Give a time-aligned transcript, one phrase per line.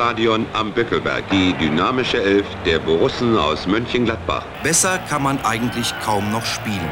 [0.00, 1.28] Stadion am Böckelberg.
[1.28, 4.46] Die dynamische Elf der Borussen aus Mönchengladbach.
[4.62, 6.88] Besser kann man eigentlich kaum noch spielen.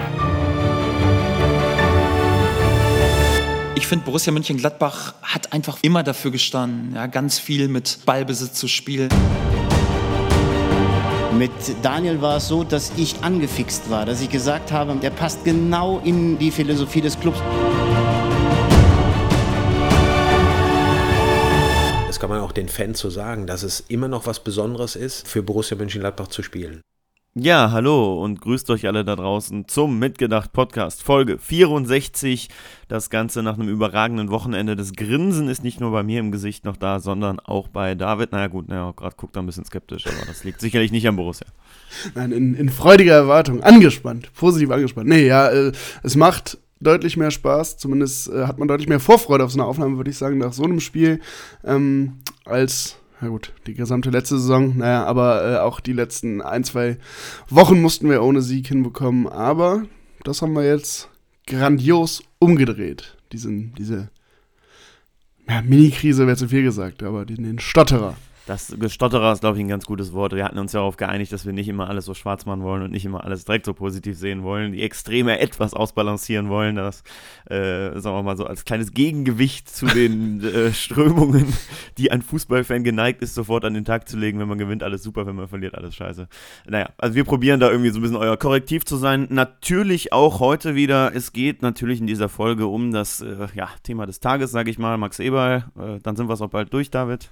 [3.76, 8.68] Ich finde, Borussia Mönchengladbach hat einfach immer dafür gestanden, ja, ganz viel mit Ballbesitz zu
[8.68, 9.08] spielen.
[11.38, 11.50] Mit
[11.80, 16.02] Daniel war es so, dass ich angefixt war, dass ich gesagt habe, der passt genau
[16.04, 17.40] in die Philosophie des Clubs.
[22.28, 25.42] Kann man auch den Fans so sagen, dass es immer noch was Besonderes ist, für
[25.42, 26.82] Borussia Mönchengladbach zu spielen.
[27.34, 32.50] Ja, hallo und grüßt euch alle da draußen zum Mitgedacht Podcast Folge 64.
[32.86, 34.76] Das Ganze nach einem überragenden Wochenende.
[34.76, 38.32] Das Grinsen ist nicht nur bei mir im Gesicht noch da, sondern auch bei David.
[38.32, 41.16] Naja, gut, naja, gerade guckt er ein bisschen skeptisch, aber das liegt sicherlich nicht am
[41.16, 41.46] Borussia.
[42.14, 43.62] Nein, in, in freudiger Erwartung.
[43.62, 45.08] Angespannt, positiv angespannt.
[45.08, 45.72] Nee, ja, äh,
[46.02, 47.78] es macht deutlich mehr Spaß.
[47.78, 50.52] Zumindest äh, hat man deutlich mehr Vorfreude auf so eine Aufnahme, würde ich sagen, nach
[50.52, 51.20] so einem Spiel,
[51.64, 56.62] ähm, als na gut, die gesamte letzte Saison, naja, aber äh, auch die letzten ein,
[56.62, 56.98] zwei
[57.48, 59.26] Wochen mussten wir ohne Sieg hinbekommen.
[59.26, 59.84] Aber
[60.22, 61.08] das haben wir jetzt
[61.46, 63.16] grandios umgedreht.
[63.32, 64.10] Diesen, diese
[65.48, 68.16] ja, Mini-Krise wäre zu viel gesagt, aber den, den Stotterer.
[68.48, 70.34] Das Gestotterer ist, glaube ich, ein ganz gutes Wort.
[70.34, 72.80] Wir hatten uns ja darauf geeinigt, dass wir nicht immer alles so schwarz machen wollen
[72.80, 74.72] und nicht immer alles direkt so positiv sehen wollen.
[74.72, 76.76] Die Extreme etwas ausbalancieren wollen.
[76.76, 77.02] Das,
[77.50, 81.52] äh, sagen wir mal so, als kleines Gegengewicht zu den äh, Strömungen,
[81.98, 84.38] die ein Fußballfan geneigt ist, sofort an den Tag zu legen.
[84.38, 85.26] Wenn man gewinnt, alles super.
[85.26, 86.26] Wenn man verliert, alles scheiße.
[86.66, 89.26] Naja, also wir probieren da irgendwie so ein bisschen euer Korrektiv zu sein.
[89.28, 91.14] Natürlich auch heute wieder.
[91.14, 94.78] Es geht natürlich in dieser Folge um das äh, ja, Thema des Tages, sage ich
[94.78, 94.96] mal.
[94.96, 95.66] Max Eberl.
[95.78, 97.28] Äh, dann sind wir es auch bald durch, David.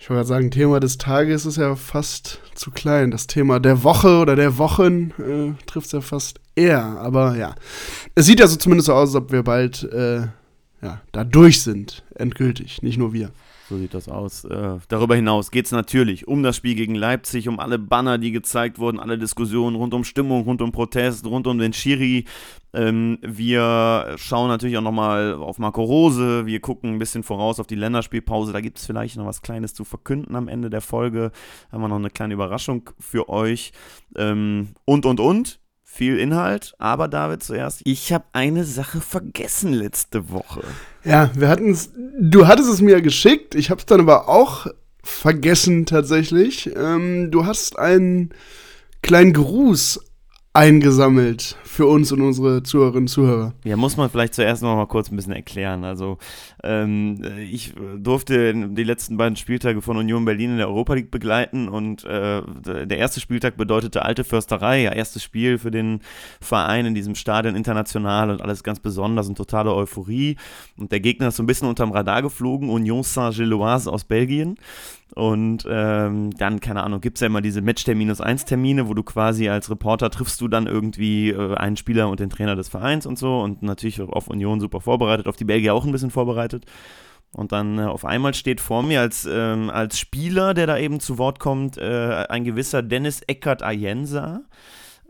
[0.00, 3.10] Ich wollte sagen, Thema des Tages ist ja fast zu klein.
[3.10, 6.82] Das Thema der Woche oder der Wochen äh, trifft es ja fast eher.
[6.82, 7.54] Aber ja,
[8.14, 10.28] es sieht ja so zumindest so aus, als ob wir bald äh,
[10.80, 13.30] ja, da durch sind, endgültig, nicht nur wir.
[13.68, 14.44] So sieht das aus.
[14.44, 18.32] Äh, darüber hinaus geht es natürlich um das Spiel gegen Leipzig, um alle Banner, die
[18.32, 22.24] gezeigt wurden, alle Diskussionen rund um Stimmung, rund um Protest, rund um den Schiri.
[22.72, 26.46] Ähm, wir schauen natürlich auch nochmal auf Marco Rose.
[26.46, 28.54] Wir gucken ein bisschen voraus auf die Länderspielpause.
[28.54, 31.30] Da gibt es vielleicht noch was Kleines zu verkünden am Ende der Folge.
[31.70, 33.72] Haben wir noch eine kleine Überraschung für euch.
[34.16, 35.60] Ähm, und, und, und
[35.98, 37.80] viel Inhalt, aber David zuerst.
[37.84, 40.62] Ich habe eine Sache vergessen letzte Woche.
[41.04, 44.68] Ja, wir hatten es, du hattest es mir geschickt, ich habe es dann aber auch
[45.02, 46.70] vergessen tatsächlich.
[46.76, 48.30] Ähm, du hast einen
[49.02, 50.00] kleinen Gruß
[50.52, 53.54] eingesammelt für uns und unsere Zuhörerinnen und Zuhörer.
[53.64, 55.82] Ja, muss man vielleicht zuerst noch mal kurz ein bisschen erklären.
[55.82, 56.18] Also
[56.64, 61.68] ähm, ich durfte die letzten beiden Spieltage von Union Berlin in der Europa League begleiten
[61.68, 66.00] und äh, der erste Spieltag bedeutete alte Försterei, ja, erstes Spiel für den
[66.40, 70.36] Verein in diesem Stadion international und alles ganz besonders und totale Euphorie.
[70.76, 74.56] Und der Gegner ist so ein bisschen unterm Radar geflogen, Union Saint-Gilloise aus Belgien.
[75.14, 79.70] Und ähm, dann, keine Ahnung, gibt es ja immer diese Match-Termin-1-Termine, wo du quasi als
[79.70, 83.40] Reporter triffst du dann irgendwie äh, einen Spieler und den Trainer des Vereins und so
[83.40, 86.47] und natürlich auf Union super vorbereitet, auf die Belgier auch ein bisschen vorbereitet.
[87.32, 91.00] Und dann äh, auf einmal steht vor mir als, ähm, als Spieler, der da eben
[91.00, 94.42] zu Wort kommt, äh, ein gewisser Dennis Eckert Ayensa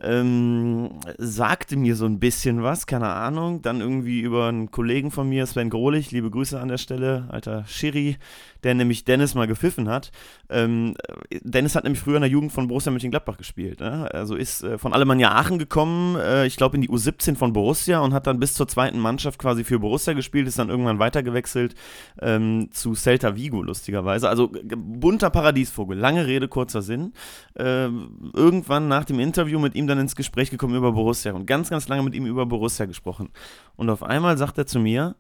[0.00, 3.62] ähm, sagte mir so ein bisschen was, keine Ahnung.
[3.62, 7.64] Dann irgendwie über einen Kollegen von mir, Sven Grohlich, liebe Grüße an der Stelle, alter
[7.66, 8.16] Schiri,
[8.64, 10.10] der nämlich Dennis mal gepfiffen hat.
[10.50, 10.94] Ähm,
[11.42, 13.80] Dennis hat nämlich früher in der Jugend von Borussia Mönchengladbach gespielt.
[13.80, 14.08] Ne?
[14.12, 18.00] Also ist äh, von Alemannia Aachen gekommen, äh, ich glaube in die U17 von Borussia
[18.00, 21.74] und hat dann bis zur zweiten Mannschaft quasi für Borussia gespielt, ist dann irgendwann weitergewechselt
[22.20, 24.28] ähm, zu Celta Vigo, lustigerweise.
[24.28, 27.12] Also bunter Paradiesvogel, lange Rede, kurzer Sinn.
[27.54, 27.88] Äh,
[28.34, 31.88] irgendwann nach dem Interview mit ihm dann ins Gespräch gekommen über Borussia und ganz, ganz
[31.88, 33.30] lange mit ihm über Borussia gesprochen.
[33.76, 35.16] Und auf einmal sagt er zu mir,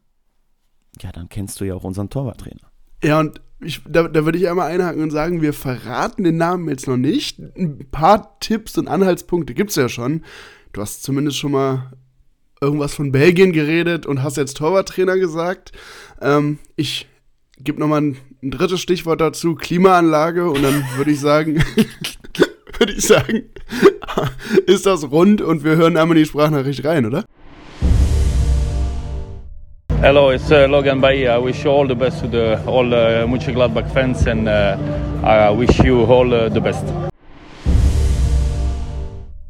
[1.00, 2.70] ja, dann kennst du ja auch unseren Torwarttrainer.
[3.02, 6.68] Ja, und ich, da, da würde ich einmal einhaken und sagen, wir verraten den Namen
[6.68, 7.38] jetzt noch nicht.
[7.38, 10.24] Ein paar Tipps und Anhaltspunkte gibt es ja schon.
[10.72, 11.92] Du hast zumindest schon mal
[12.60, 15.72] irgendwas von Belgien geredet und hast jetzt Torwarttrainer gesagt.
[16.20, 17.08] Ähm, ich
[17.58, 21.62] gebe nochmal ein, ein drittes Stichwort dazu, Klimaanlage, und dann würde ich sagen,
[22.78, 23.44] würde ich sagen,
[24.66, 27.24] ist das rund und wir hören einmal die Sprachnachricht rein, oder?
[30.00, 31.34] Hello, it's uh, Logan Bahia.
[31.34, 34.78] I wish you all the best to the all uh, Mönchengladbach fans and uh,
[35.24, 36.84] I wish you all uh, the best.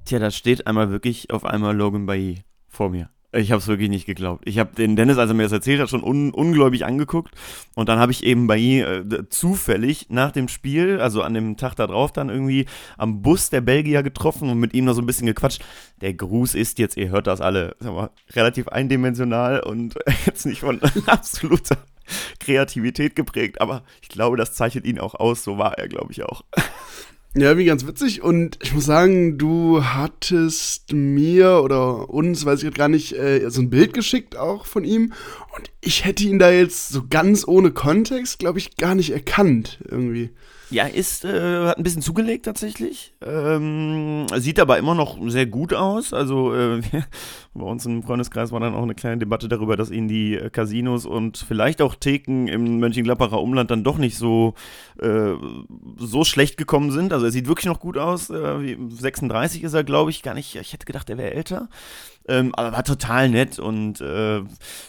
[0.07, 2.37] Tja, da steht einmal wirklich auf einmal Logan Bahia
[2.67, 3.11] vor mir.
[3.31, 4.45] Ich habe es wirklich nicht geglaubt.
[4.47, 7.35] Ich habe den Dennis, als er mir das erzählt hat, schon un ungläubig angeguckt.
[7.75, 11.59] Und dann habe ich eben bei ihm äh, zufällig nach dem Spiel, also an dem
[11.59, 12.65] Tag darauf, dann irgendwie
[12.97, 15.63] am Bus der Belgier getroffen und mit ihm noch so ein bisschen gequatscht.
[16.01, 19.97] Der Gruß ist jetzt, ihr hört das alle, mal, relativ eindimensional und
[20.27, 21.77] jetzt nicht von absoluter
[22.41, 25.45] Kreativität geprägt, aber ich glaube, das zeichnet ihn auch aus.
[25.45, 26.45] So war er, glaube ich, auch.
[27.35, 28.23] Ja, wie ganz witzig.
[28.23, 33.61] Und ich muss sagen, du hattest mir oder uns, weiß ich gar nicht, äh, so
[33.61, 35.13] ein Bild geschickt auch von ihm.
[35.55, 39.79] Und ich hätte ihn da jetzt so ganz ohne Kontext, glaube ich, gar nicht erkannt
[39.89, 40.31] irgendwie.
[40.71, 43.15] Ja, ist, äh, hat ein bisschen zugelegt tatsächlich.
[43.23, 46.13] Ähm, sieht aber immer noch sehr gut aus.
[46.13, 46.83] Also äh,
[47.55, 50.51] bei uns im Freundeskreis war dann auch eine kleine Debatte darüber, dass ihnen die äh,
[50.51, 54.55] Casinos und vielleicht auch Theken im Mönchengladbacher Umland dann doch nicht so,
[55.01, 55.33] äh,
[55.97, 57.15] so schlecht gekommen sind.
[57.15, 58.29] Also er sieht wirklich noch gut aus.
[58.29, 60.55] Äh, 36 ist er, glaube ich, gar nicht.
[60.55, 61.71] Ich hätte gedacht, er wäre älter.
[62.29, 64.43] Ähm, aber war total nett und äh,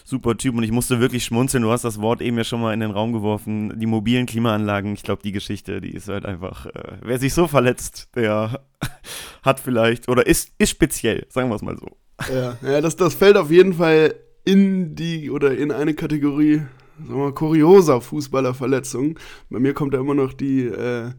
[0.04, 0.54] super Typ.
[0.56, 1.62] Und ich musste wirklich schmunzeln.
[1.62, 3.78] Du hast das Wort eben ja schon mal in den Raum geworfen.
[3.80, 7.46] Die mobilen Klimaanlagen, ich glaube, die Geschichte, die ist halt einfach, äh, wer sich so
[7.46, 8.60] verletzt, der
[9.42, 11.96] hat vielleicht oder ist, ist speziell, sagen wir es mal so.
[12.32, 14.14] Ja, ja das, das fällt auf jeden Fall
[14.44, 16.62] in die oder in eine Kategorie,
[16.98, 19.18] sagen wir mal, kurioser Fußballerverletzung.
[19.48, 21.10] Bei mir kommt da immer noch die äh,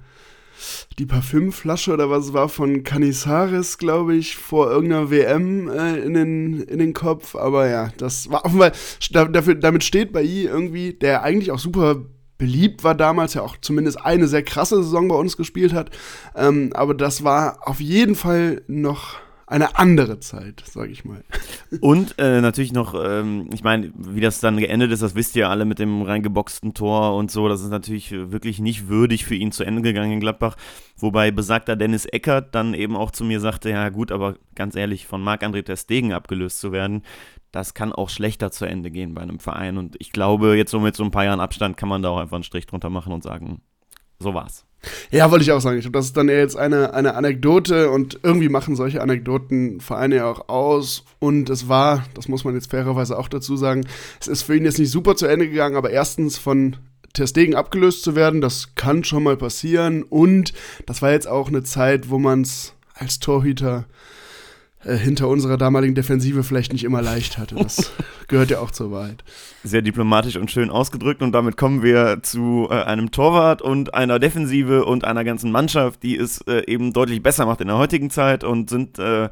[0.99, 6.13] die Parfümflasche oder was es war von Canizares, glaube ich, vor irgendeiner WM äh, in,
[6.13, 7.35] den, in den Kopf.
[7.35, 8.71] Aber ja, das war offenbar,
[9.11, 11.97] dafür, damit steht bei I irgendwie, der eigentlich auch super
[12.37, 15.91] beliebt war damals, ja auch zumindest eine sehr krasse Saison bei uns gespielt hat.
[16.35, 19.19] Ähm, aber das war auf jeden Fall noch
[19.51, 21.23] eine andere Zeit, sage ich mal.
[21.81, 25.49] Und äh, natürlich noch, ähm, ich meine, wie das dann geendet ist, das wisst ihr
[25.49, 27.49] alle mit dem reingeboxten Tor und so.
[27.49, 30.55] Das ist natürlich wirklich nicht würdig für ihn zu Ende gegangen in Gladbach.
[30.95, 35.05] Wobei besagter Dennis Eckert dann eben auch zu mir sagte, ja gut, aber ganz ehrlich,
[35.05, 37.03] von Marc-André Ter Stegen abgelöst zu werden,
[37.51, 39.77] das kann auch schlechter zu Ende gehen bei einem Verein.
[39.77, 42.19] Und ich glaube, jetzt so mit so ein paar Jahren Abstand kann man da auch
[42.19, 43.61] einfach einen Strich drunter machen und sagen,
[44.17, 44.65] so war's.
[45.11, 45.77] Ja, wollte ich auch sagen.
[45.77, 49.79] Ich glaube, das ist dann eher jetzt eine, eine Anekdote und irgendwie machen solche Anekdoten
[49.79, 51.03] Vereine ja auch aus.
[51.19, 53.85] Und es war, das muss man jetzt fairerweise auch dazu sagen,
[54.19, 56.77] es ist für ihn jetzt nicht super zu Ende gegangen, aber erstens von
[57.13, 60.03] Testegen abgelöst zu werden, das kann schon mal passieren.
[60.03, 60.53] Und
[60.85, 63.85] das war jetzt auch eine Zeit, wo man es als Torhüter
[64.83, 67.55] hinter unserer damaligen Defensive vielleicht nicht immer leicht hatte.
[67.55, 67.91] Das
[68.27, 69.23] gehört ja auch zur Wahrheit.
[69.63, 74.17] Sehr diplomatisch und schön ausgedrückt und damit kommen wir zu äh, einem Torwart und einer
[74.17, 78.09] Defensive und einer ganzen Mannschaft, die es äh, eben deutlich besser macht in der heutigen
[78.09, 79.29] Zeit und sind äh,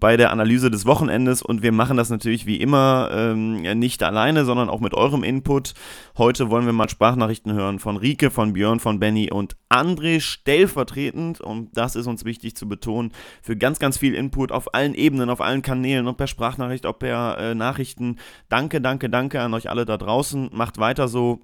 [0.00, 4.44] bei der Analyse des Wochenendes und wir machen das natürlich wie immer ähm, nicht alleine,
[4.44, 5.74] sondern auch mit eurem Input.
[6.16, 11.40] Heute wollen wir mal Sprachnachrichten hören von Rike, von Björn, von Benny und André stellvertretend
[11.40, 13.12] und das ist uns wichtig zu betonen
[13.42, 17.00] für ganz, ganz viel Input auf allen Ebenen, auf allen Kanälen, ob per Sprachnachricht, ob
[17.00, 18.18] per äh, Nachrichten.
[18.48, 20.50] Danke, danke, danke an euch alle da draußen.
[20.52, 21.40] Macht weiter so.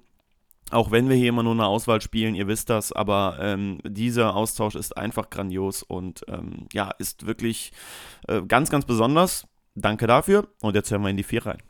[0.69, 4.35] Auch wenn wir hier immer nur eine Auswahl spielen, ihr wisst das, aber ähm, dieser
[4.35, 7.71] Austausch ist einfach grandios und ähm, ja, ist wirklich
[8.27, 9.47] äh, ganz, ganz besonders.
[9.75, 11.61] Danke dafür und jetzt hören wir in die vier rein.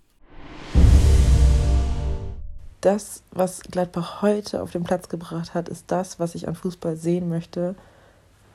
[2.81, 6.95] Das, was Gladbach heute auf den Platz gebracht hat, ist das, was ich an Fußball
[6.95, 7.75] sehen möchte.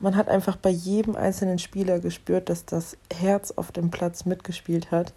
[0.03, 4.91] Man hat einfach bei jedem einzelnen Spieler gespürt, dass das Herz auf dem Platz mitgespielt
[4.91, 5.13] hat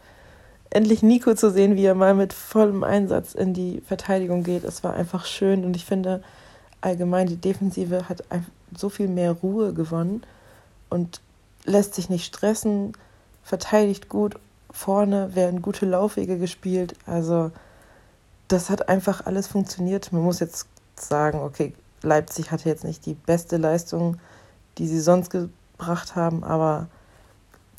[0.71, 4.65] endlich Nico zu sehen, wie er mal mit vollem Einsatz in die Verteidigung geht.
[4.65, 6.23] Es war einfach schön und ich finde
[6.81, 8.25] allgemein die Defensive hat
[8.77, 10.23] so viel mehr Ruhe gewonnen
[10.91, 11.21] und
[11.65, 12.93] lässt sich nicht stressen,
[13.43, 14.39] verteidigt gut,
[14.71, 16.95] vorne werden gute Laufwege gespielt.
[17.07, 17.51] Also
[18.49, 20.13] das hat einfach alles funktioniert.
[20.13, 20.67] Man muss jetzt
[20.97, 24.19] sagen, okay, Leipzig hatte jetzt nicht die beste Leistung,
[24.79, 26.89] die sie sonst gebracht haben, aber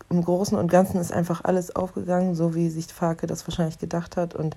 [0.09, 4.15] im Großen und Ganzen ist einfach alles aufgegangen, so wie sich Farke das wahrscheinlich gedacht
[4.17, 4.35] hat.
[4.35, 4.55] Und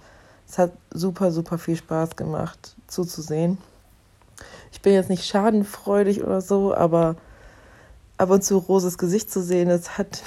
[0.49, 3.59] es hat super, super viel Spaß gemacht zuzusehen.
[4.73, 7.17] Ich bin jetzt nicht schadenfreudig oder so, aber
[8.17, 10.23] ab und zu Roses Gesicht zu sehen, das hat,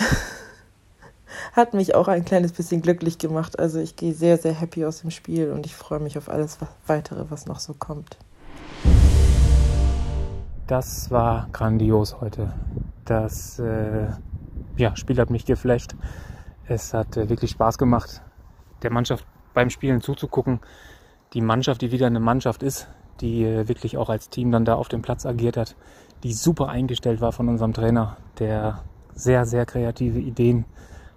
[1.54, 3.60] hat mich auch ein kleines bisschen glücklich gemacht.
[3.60, 6.58] Also ich gehe sehr, sehr happy aus dem Spiel und ich freue mich auf alles
[6.86, 8.18] weitere, was noch so kommt.
[10.68, 12.54] Das war grandios heute.
[13.06, 14.08] Das äh
[14.78, 15.96] ja, Spiel hat mich geflasht.
[16.66, 18.22] Es hat äh, wirklich Spaß gemacht,
[18.82, 20.60] der Mannschaft beim Spielen zuzugucken.
[21.34, 22.88] Die Mannschaft, die wieder eine Mannschaft ist,
[23.22, 25.76] die äh, wirklich auch als Team dann da auf dem Platz agiert hat,
[26.24, 30.66] die super eingestellt war von unserem Trainer, der sehr, sehr kreative Ideen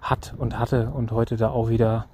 [0.01, 2.05] hat und hatte und heute da auch wieder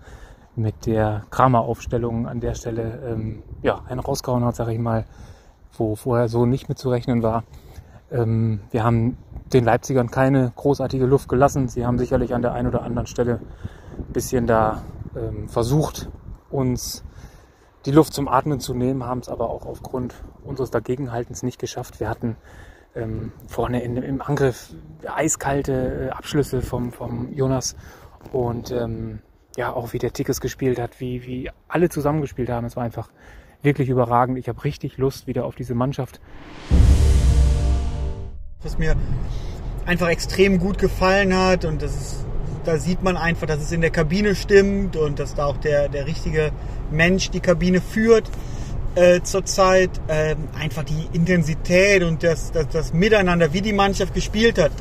[0.55, 5.05] mit der Kramer-Aufstellung an der Stelle ähm, ja, einen rausgehauen hat, sage ich mal,
[5.77, 7.43] wo vorher so nicht mitzurechnen war.
[8.11, 9.17] Ähm, wir haben
[9.51, 11.67] den Leipzigern keine großartige Luft gelassen.
[11.67, 13.39] Sie haben sicherlich an der einen oder anderen Stelle
[13.97, 14.83] ein bisschen da
[15.15, 16.09] ähm, versucht,
[16.49, 17.03] uns
[17.85, 21.99] die Luft zum Atmen zu nehmen, haben es aber auch aufgrund unseres Dagegenhaltens nicht geschafft.
[21.99, 22.37] Wir hatten
[22.95, 24.73] ähm, vorne in, im Angriff
[25.05, 27.75] eiskalte äh, Abschlüsse vom, vom Jonas
[28.31, 29.19] und ähm,
[29.57, 32.65] ja, auch wie der Tickets gespielt hat, wie, wie alle zusammengespielt haben.
[32.65, 33.09] Es war einfach
[33.63, 34.37] wirklich überragend.
[34.37, 36.19] Ich habe richtig Lust wieder auf diese Mannschaft.
[38.61, 38.95] Was mir
[39.85, 42.25] einfach extrem gut gefallen hat und das ist,
[42.63, 45.89] da sieht man einfach, dass es in der Kabine stimmt und dass da auch der,
[45.89, 46.51] der richtige
[46.91, 48.29] Mensch die Kabine führt
[48.95, 49.89] äh, zurzeit.
[50.07, 54.71] Äh, einfach die Intensität und das, das, das Miteinander, wie die Mannschaft gespielt hat.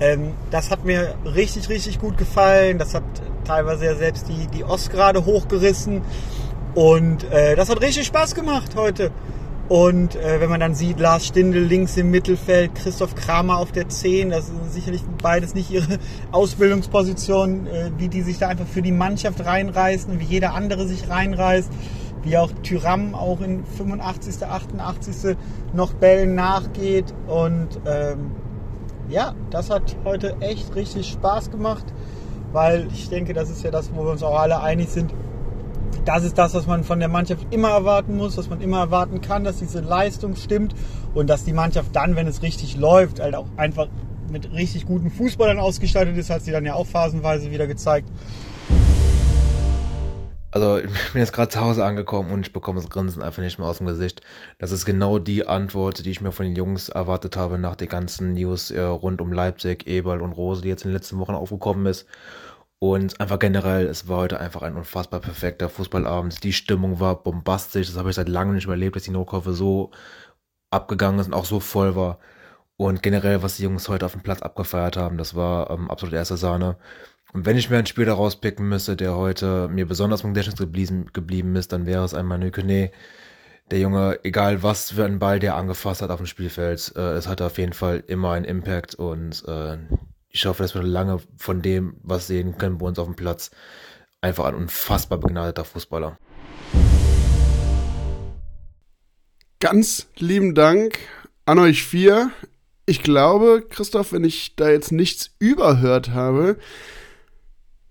[0.00, 2.78] Ähm, das hat mir richtig, richtig gut gefallen.
[2.78, 3.04] Das hat
[3.44, 6.02] teilweise ja selbst die, die Ostgrade hochgerissen.
[6.74, 9.10] Und äh, das hat richtig Spaß gemacht heute.
[9.70, 13.88] Und äh, wenn man dann sieht, Lars Stindl links im Mittelfeld, Christoph Kramer auf der
[13.88, 15.98] 10, das sind sicherlich beides nicht ihre
[16.32, 21.08] Ausbildungspositionen, äh, wie die sich da einfach für die Mannschaft reinreißen, wie jeder andere sich
[21.08, 21.70] reinreißt,
[22.24, 25.36] wie auch Tyram auch in 85., 88.
[25.72, 27.14] noch Bällen nachgeht.
[27.28, 28.32] Und ähm,
[29.08, 31.84] ja, das hat heute echt richtig Spaß gemacht,
[32.52, 35.14] weil ich denke, das ist ja das, wo wir uns auch alle einig sind,
[36.04, 39.20] das ist das, was man von der Mannschaft immer erwarten muss, was man immer erwarten
[39.20, 40.74] kann, dass diese Leistung stimmt
[41.14, 43.88] und dass die Mannschaft dann, wenn es richtig läuft, halt auch einfach
[44.30, 48.08] mit richtig guten Fußballern ausgestattet ist, hat sie dann ja auch phasenweise wieder gezeigt.
[50.52, 53.60] Also ich bin jetzt gerade zu Hause angekommen und ich bekomme das Grinsen einfach nicht
[53.60, 54.20] mehr aus dem Gesicht.
[54.58, 57.88] Das ist genau die Antwort, die ich mir von den Jungs erwartet habe nach den
[57.88, 61.34] ganzen News äh, rund um Leipzig, Eberl und Rose, die jetzt in den letzten Wochen
[61.34, 62.06] aufgekommen ist.
[62.82, 66.42] Und einfach generell, es war heute einfach ein unfassbar perfekter Fußballabend.
[66.42, 67.88] Die Stimmung war bombastisch.
[67.88, 69.90] Das habe ich seit langem nicht mehr erlebt, dass die Nordkurve so
[70.70, 72.18] abgegangen ist und auch so voll war.
[72.76, 76.14] Und generell, was die Jungs heute auf dem Platz abgefeiert haben, das war ähm, absolut
[76.14, 76.78] erste Sahne.
[77.34, 81.06] Und wenn ich mir einen Spieler rauspicken müsste, der heute mir besonders im Gedächtnis geblieben,
[81.12, 82.92] geblieben ist, dann wäre es einmal Nükene.
[83.70, 87.28] Der Junge, egal was für einen Ball der angefasst hat auf dem Spielfeld, äh, es
[87.28, 89.78] hatte auf jeden Fall immer einen Impact und äh,
[90.30, 93.50] ich hoffe, dass wir lange von dem was sehen können bei uns auf dem Platz.
[94.20, 96.16] Einfach ein unfassbar begnadeter Fußballer.
[99.58, 100.98] Ganz lieben Dank
[101.46, 102.30] an euch vier.
[102.86, 106.56] Ich glaube, Christoph, wenn ich da jetzt nichts überhört habe,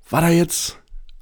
[0.09, 0.79] war da jetzt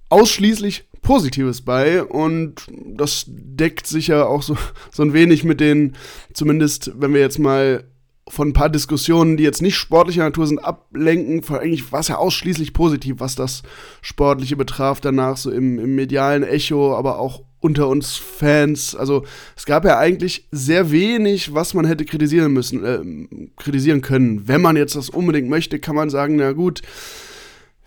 [0.09, 4.57] ausschließlich Positives bei und das deckt sich ja auch so,
[4.91, 5.95] so ein wenig mit den,
[6.33, 7.83] zumindest wenn wir jetzt mal
[8.29, 11.43] von ein paar Diskussionen, die jetzt nicht sportlicher Natur sind, ablenken.
[11.55, 13.63] Eigentlich war es ja ausschließlich positiv, was das
[14.01, 18.95] Sportliche betraf, danach so im, im medialen Echo, aber auch unter uns Fans.
[18.95, 19.23] Also
[19.55, 24.47] es gab ja eigentlich sehr wenig, was man hätte kritisieren müssen, äh, kritisieren können.
[24.47, 26.81] Wenn man jetzt das unbedingt möchte, kann man sagen, na gut,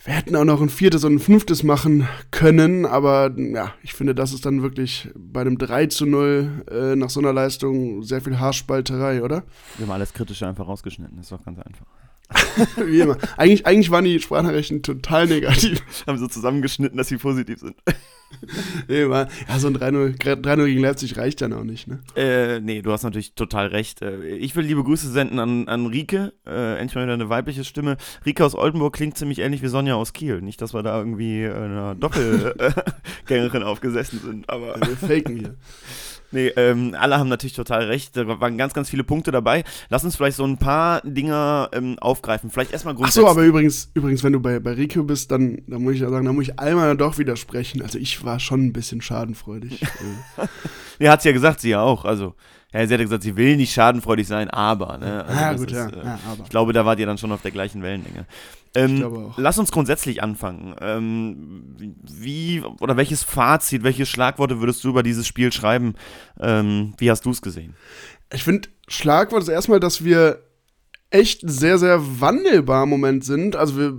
[0.04, 4.14] wir hätten auch noch ein viertes und ein fünftes machen können, aber ja, ich finde,
[4.14, 8.20] das ist dann wirklich bei einem 3 zu 0 äh, nach so einer Leistung sehr
[8.20, 9.42] viel Haarspalterei, oder?
[9.76, 11.86] Wir haben alles Kritische einfach rausgeschnitten, das ist doch ganz einfach.
[12.76, 13.16] Wie immer.
[13.36, 15.82] Eigentlich, eigentlich waren die Sprachnachrichten total negativ.
[16.06, 17.76] haben so zusammengeschnitten, dass sie positiv sind.
[18.88, 22.00] nee, war, ja, so ein 3-0 gegen Leipzig reicht dann auch nicht, ne?
[22.14, 24.02] Äh, nee, du hast natürlich total recht.
[24.02, 26.32] Äh, ich will liebe Grüße senden an, an Rike.
[26.46, 27.96] Äh, endlich mal wieder eine weibliche Stimme.
[28.24, 30.40] Rike aus Oldenburg klingt ziemlich ähnlich wie Sonja aus Kiel.
[30.42, 34.76] Nicht, dass wir da irgendwie einer Doppelgängerin aufgesessen sind, aber.
[34.80, 35.56] wir faken hier.
[36.32, 38.16] Nee, ähm, alle haben natürlich total recht.
[38.16, 39.64] Da waren ganz, ganz viele Punkte dabei.
[39.88, 42.50] Lass uns vielleicht so ein paar Dinger ähm, aufgreifen.
[42.50, 43.24] Vielleicht erstmal grundsätzlich.
[43.24, 46.00] Ach so, aber übrigens, übrigens, wenn du bei, bei Rico bist, dann, dann muss ich
[46.00, 47.82] ja sagen, da muss ich einmal doch widersprechen.
[47.82, 49.80] Also ich war schon ein bisschen schadenfreudig.
[50.98, 52.04] ja, hat sie ja gesagt, sie ja auch.
[52.04, 52.34] Also,
[52.72, 54.98] ja, sie hat ja gesagt, sie will nicht schadenfreudig sein, aber.
[54.98, 55.24] Ne?
[55.24, 55.88] Also ja, gut, ist, ja.
[55.88, 56.44] Äh, ja aber.
[56.44, 58.26] Ich glaube, da wart ihr dann schon auf der gleichen Wellenlänge.
[58.74, 60.76] Ähm, lass uns grundsätzlich anfangen.
[60.80, 65.94] Ähm, wie oder welches Fazit, welche Schlagworte würdest du über dieses Spiel schreiben?
[66.38, 67.74] Ähm, wie hast du es gesehen?
[68.32, 70.42] Ich finde, Schlagwort ist erstmal, dass wir
[71.10, 73.56] echt sehr, sehr wandelbar im Moment sind.
[73.56, 73.98] Also wir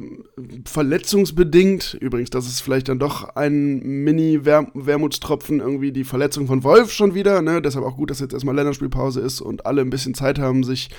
[0.66, 7.14] verletzungsbedingt, übrigens, das ist vielleicht dann doch ein Mini-Wermutstropfen, irgendwie die Verletzung von Wolf schon
[7.14, 7.42] wieder.
[7.42, 7.62] Ne?
[7.62, 10.90] Deshalb auch gut, dass jetzt erstmal Länderspielpause ist und alle ein bisschen Zeit haben, sich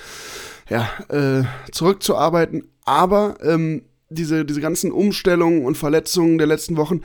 [0.69, 2.69] ja, äh, zurückzuarbeiten.
[2.85, 7.01] Aber ähm, diese, diese ganzen Umstellungen und Verletzungen der letzten Wochen,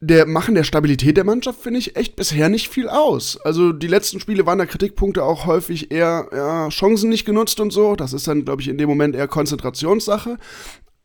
[0.00, 3.38] der machen der Stabilität der Mannschaft, finde ich, echt bisher nicht viel aus.
[3.44, 7.72] Also die letzten Spiele waren da Kritikpunkte auch häufig eher ja, Chancen nicht genutzt und
[7.72, 7.96] so.
[7.96, 10.36] Das ist dann, glaube ich, in dem Moment eher Konzentrationssache.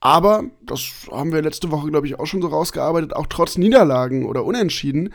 [0.01, 0.81] Aber, das
[1.12, 5.13] haben wir letzte Woche, glaube ich, auch schon so rausgearbeitet, auch trotz Niederlagen oder Unentschieden,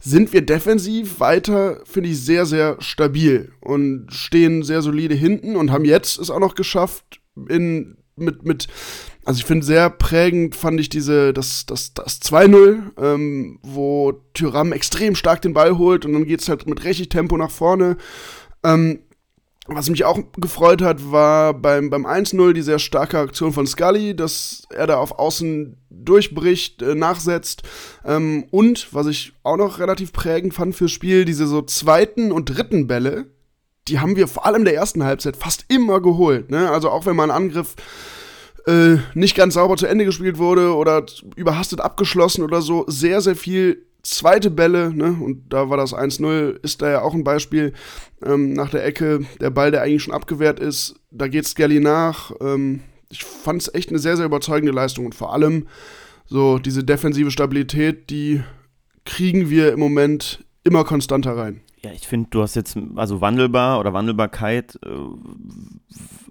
[0.00, 5.72] sind wir defensiv weiter, finde ich, sehr, sehr stabil und stehen sehr solide hinten und
[5.72, 8.68] haben jetzt es auch noch geschafft, in, mit, mit,
[9.28, 14.72] also ich finde sehr prägend fand ich diese, das, das, das 2-0, ähm, wo Tyram
[14.72, 17.98] extrem stark den Ball holt und dann geht es halt mit richtig Tempo nach vorne.
[18.64, 19.00] Ähm,
[19.66, 24.16] Was mich auch gefreut hat, war beim, beim 1-0 die sehr starke Aktion von Scully,
[24.16, 27.64] dass er da auf Außen durchbricht, äh, nachsetzt.
[28.06, 32.46] Ähm, und, was ich auch noch relativ prägend fand fürs Spiel, diese so zweiten und
[32.46, 33.26] dritten Bälle,
[33.88, 36.50] die haben wir vor allem in der ersten Halbzeit fast immer geholt.
[36.50, 36.70] Ne?
[36.70, 37.74] Also auch wenn mal ein Angriff
[38.68, 41.04] äh, nicht ganz sauber zu Ende gespielt wurde oder
[41.36, 46.62] überhastet abgeschlossen oder so, sehr, sehr viel zweite Bälle, ne, und da war das 1-0,
[46.62, 47.72] ist da ja auch ein Beispiel
[48.22, 52.32] ähm, nach der Ecke, der Ball, der eigentlich schon abgewehrt ist, da geht Skelly nach.
[52.40, 55.66] Ähm, ich fand es echt eine sehr, sehr überzeugende Leistung und vor allem
[56.26, 58.42] so diese defensive Stabilität, die
[59.04, 61.62] kriegen wir im Moment immer konstanter rein.
[61.80, 64.88] Ja, ich finde, du hast jetzt, also wandelbar oder Wandelbarkeit, äh,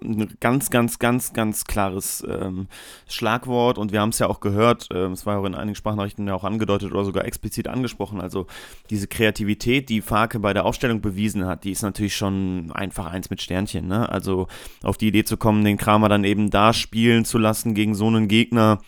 [0.04, 2.68] ein ganz, ganz, ganz, ganz klares ähm,
[3.08, 5.74] Schlagwort und wir haben es ja auch gehört, äh, es war ja auch in einigen
[5.74, 8.46] Sprachnachrichten ja auch angedeutet oder sogar explizit angesprochen, also
[8.90, 13.30] diese Kreativität, die Farke bei der Aufstellung bewiesen hat, die ist natürlich schon einfach eins
[13.30, 14.06] mit Sternchen, ne?
[14.08, 14.48] Also
[14.82, 18.06] auf die Idee zu kommen, den Kramer dann eben da spielen zu lassen gegen so
[18.06, 18.80] einen Gegner,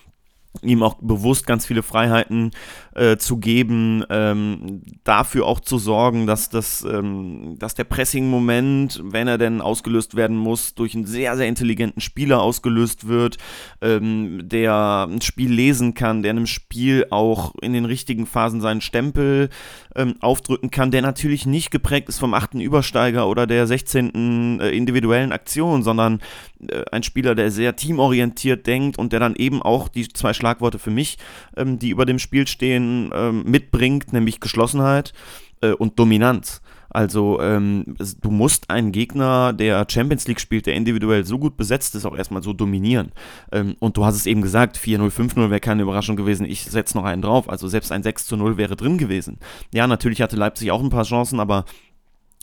[0.63, 2.51] ihm auch bewusst ganz viele Freiheiten
[2.95, 9.29] äh, zu geben, ähm, dafür auch zu sorgen, dass, das, ähm, dass der Pressing-Moment, wenn
[9.29, 13.39] er denn ausgelöst werden muss, durch einen sehr, sehr intelligenten Spieler ausgelöst wird,
[13.81, 18.81] ähm, der ein Spiel lesen kann, der einem Spiel auch in den richtigen Phasen seinen
[18.81, 19.51] Stempel
[19.97, 24.61] ähm, aufdrücken kann, der natürlich nicht geprägt ist vom achten Übersteiger oder der 16.
[24.61, 26.21] Äh, individuellen Aktion, sondern
[26.69, 30.79] äh, ein Spieler, der sehr teamorientiert denkt und der dann eben auch die zwei Schlagworte
[30.79, 31.19] für mich,
[31.57, 35.13] ähm, die über dem Spiel stehen, ähm, mitbringt, nämlich Geschlossenheit
[35.61, 36.61] äh, und Dominanz.
[36.91, 41.95] Also ähm, du musst einen Gegner, der Champions League spielt, der individuell so gut besetzt
[41.95, 43.13] ist, auch erstmal so dominieren.
[43.53, 46.45] Ähm, und du hast es eben gesagt, 4-0, 5-0 wäre keine Überraschung gewesen.
[46.47, 47.49] Ich setze noch einen drauf.
[47.49, 49.39] Also selbst ein 6-0 wäre drin gewesen.
[49.73, 51.65] Ja, natürlich hatte Leipzig auch ein paar Chancen, aber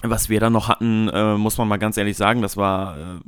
[0.03, 3.19] was wir da noch hatten, äh, muss man mal ganz ehrlich sagen, das war äh,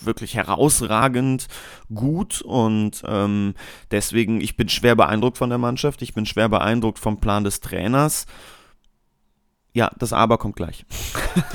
[0.00, 1.48] wirklich herausragend
[1.94, 3.54] gut und ähm,
[3.90, 7.60] deswegen, ich bin schwer beeindruckt von der Mannschaft, ich bin schwer beeindruckt vom Plan des
[7.60, 8.24] Trainers.
[9.74, 10.84] Ja, das Aber kommt gleich.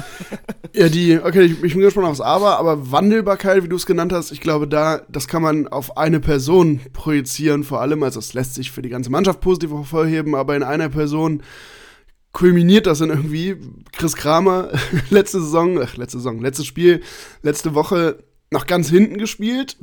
[0.74, 4.12] ja, die, okay, ich, ich bin gespannt aufs Aber, aber Wandelbarkeit, wie du es genannt
[4.12, 8.34] hast, ich glaube, da, das kann man auf eine Person projizieren, vor allem, also es
[8.34, 11.44] lässt sich für die ganze Mannschaft positiv hervorheben, aber in einer Person
[12.32, 13.58] kulminiert das dann irgendwie.
[13.92, 14.70] Chris Kramer,
[15.12, 17.02] letzte Saison, ach, letzte Saison, letztes Spiel,
[17.44, 19.78] letzte Woche noch ganz hinten gespielt.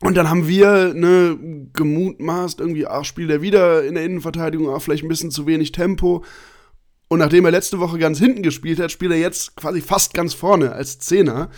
[0.00, 1.38] Und dann haben wir ne,
[1.72, 5.72] gemutmaßt, irgendwie, ach, spielt er wieder in der Innenverteidigung, ach, vielleicht ein bisschen zu wenig
[5.72, 6.24] Tempo.
[7.08, 10.34] Und nachdem er letzte Woche ganz hinten gespielt hat, spielt er jetzt quasi fast ganz
[10.34, 11.50] vorne als Zehner.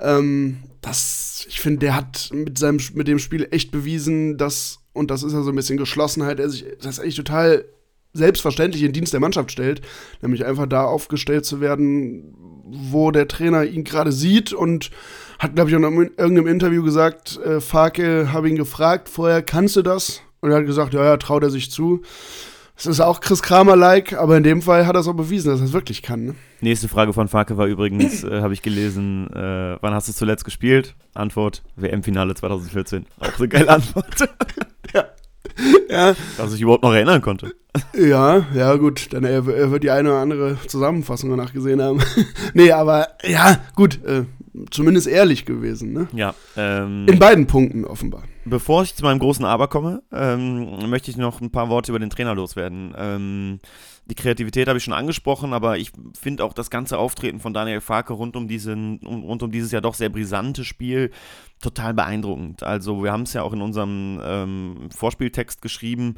[0.00, 5.10] Ähm, das, ich finde, der hat mit, seinem, mit dem Spiel echt bewiesen, dass, und
[5.10, 7.64] das ist ja so ein bisschen Geschlossenheit, er sich das echt total
[8.12, 9.82] selbstverständlich in Dienst der Mannschaft stellt,
[10.22, 14.90] nämlich einfach da aufgestellt zu werden, wo der Trainer ihn gerade sieht und
[15.38, 19.76] hat, glaube ich, auch in irgendeinem Interview gesagt, äh, Farke habe ihn gefragt, vorher kannst
[19.76, 20.22] du das?
[20.40, 22.02] Und er hat gesagt, ja, ja, traut er sich zu.
[22.78, 25.60] Es ist auch Chris Kramer-like, aber in dem Fall hat er es auch bewiesen, dass
[25.60, 26.26] er es wirklich kann.
[26.26, 26.34] Ne?
[26.60, 30.44] Nächste Frage von Farke war übrigens, äh, habe ich gelesen, äh, wann hast du zuletzt
[30.44, 30.94] gespielt?
[31.14, 33.06] Antwort, WM-Finale 2014.
[33.18, 34.06] Auch eine geile Antwort.
[34.94, 35.04] ja.
[35.88, 36.14] ja.
[36.36, 37.54] Dass ich überhaupt noch erinnern konnte.
[37.94, 39.12] Ja, ja, gut.
[39.14, 42.02] Dann er, er wird die eine oder andere Zusammenfassung danach gesehen haben.
[42.54, 44.04] nee, aber ja, gut.
[44.04, 44.24] Äh,
[44.70, 46.08] zumindest ehrlich gewesen, ne?
[46.12, 46.34] Ja.
[46.56, 48.22] Ähm, In beiden Punkten offenbar.
[48.48, 51.98] Bevor ich zu meinem großen Aber komme, ähm, möchte ich noch ein paar Worte über
[51.98, 52.94] den Trainer loswerden.
[52.96, 53.58] Ähm,
[54.04, 57.80] die Kreativität habe ich schon angesprochen, aber ich finde auch das ganze Auftreten von Daniel
[57.80, 61.10] Farke rund um, diesen, rund um dieses ja doch sehr brisante Spiel
[61.60, 62.62] total beeindruckend.
[62.62, 66.14] Also wir haben es ja auch in unserem ähm, Vorspieltext geschrieben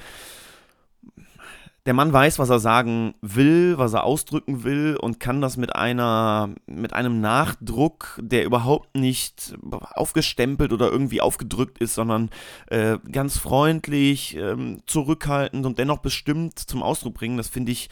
[1.88, 5.74] der Mann weiß, was er sagen will, was er ausdrücken will und kann das mit
[5.74, 9.54] einer, mit einem Nachdruck, der überhaupt nicht
[9.94, 12.28] aufgestempelt oder irgendwie aufgedrückt ist, sondern
[12.66, 17.38] äh, ganz freundlich, ähm, zurückhaltend und dennoch bestimmt zum Ausdruck bringen.
[17.38, 17.88] Das finde ich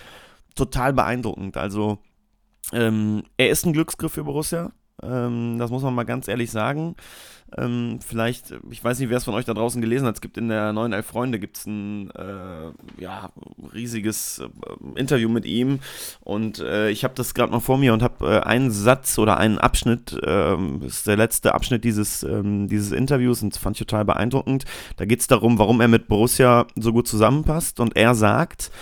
[0.54, 1.56] total beeindruckend.
[1.56, 1.96] Also
[2.74, 4.72] ähm, er ist ein Glücksgriff für Borussia.
[5.02, 6.96] Ähm, das muss man mal ganz ehrlich sagen.
[7.56, 10.16] Ähm, vielleicht, ich weiß nicht, wer es von euch da draußen gelesen hat.
[10.16, 13.30] Es gibt in der neuen Elf Freunde gibt's ein äh, ja,
[13.72, 15.78] riesiges äh, Interview mit ihm.
[16.20, 19.36] Und äh, ich habe das gerade mal vor mir und habe äh, einen Satz oder
[19.36, 23.86] einen Abschnitt, ähm, ist der letzte Abschnitt dieses, ähm, dieses Interviews und das fand ich
[23.86, 24.64] total beeindruckend.
[24.96, 27.78] Da geht es darum, warum er mit Borussia so gut zusammenpasst.
[27.78, 28.72] Und er sagt,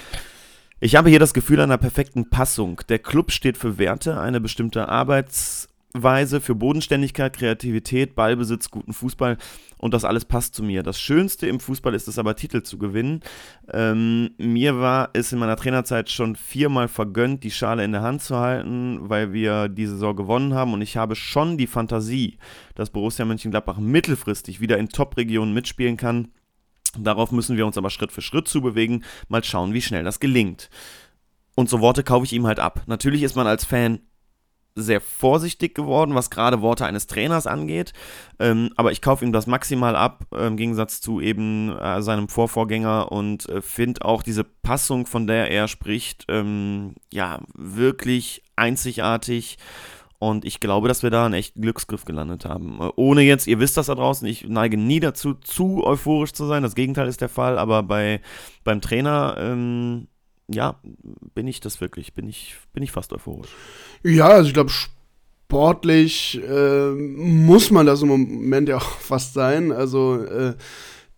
[0.80, 2.80] ich habe hier das Gefühl einer perfekten Passung.
[2.88, 9.36] Der Club steht für Werte, eine bestimmte Arbeits- Spielweise, für Bodenständigkeit, Kreativität, Ballbesitz, guten Fußball
[9.78, 10.82] und das alles passt zu mir.
[10.82, 13.20] Das Schönste im Fußball ist es aber, Titel zu gewinnen.
[13.72, 18.22] Ähm, mir war es in meiner Trainerzeit schon viermal vergönnt, die Schale in der Hand
[18.22, 22.38] zu halten, weil wir die Saison gewonnen haben und ich habe schon die Fantasie,
[22.74, 26.32] dass Borussia Mönchengladbach mittelfristig wieder in Top-Regionen mitspielen kann.
[26.98, 29.04] Darauf müssen wir uns aber Schritt für Schritt zubewegen.
[29.28, 30.70] Mal schauen, wie schnell das gelingt.
[31.54, 32.82] Und so Worte kaufe ich ihm halt ab.
[32.86, 34.00] Natürlich ist man als Fan
[34.76, 37.92] sehr vorsichtig geworden, was gerade Worte eines Trainers angeht.
[38.38, 42.28] Ähm, aber ich kaufe ihm das maximal ab, äh, im Gegensatz zu eben äh, seinem
[42.28, 49.58] Vorvorgänger und äh, finde auch diese Passung, von der er spricht, ähm, ja, wirklich einzigartig.
[50.18, 52.80] Und ich glaube, dass wir da einen echten Glücksgriff gelandet haben.
[52.80, 56.46] Äh, ohne jetzt, ihr wisst das da draußen, ich neige nie dazu, zu euphorisch zu
[56.46, 56.62] sein.
[56.62, 57.58] Das Gegenteil ist der Fall.
[57.58, 58.20] Aber bei,
[58.64, 60.08] beim Trainer, ähm,
[60.48, 60.78] ja,
[61.34, 63.50] bin ich das wirklich, bin ich, bin ich fast euphorisch.
[64.02, 69.72] Ja, also ich glaube, sportlich äh, muss man das im Moment ja auch fast sein.
[69.72, 70.54] Also äh,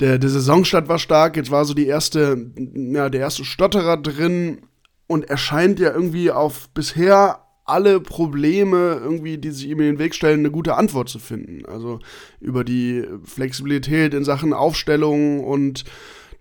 [0.00, 4.58] der, der Saisonstart war stark, jetzt war so die erste, ja, der erste Stotterer drin
[5.06, 9.98] und er scheint ja irgendwie auf bisher alle Probleme, irgendwie, die sich ihm in den
[9.98, 11.66] Weg stellen, eine gute Antwort zu finden.
[11.66, 11.98] Also
[12.40, 15.84] über die Flexibilität in Sachen Aufstellung und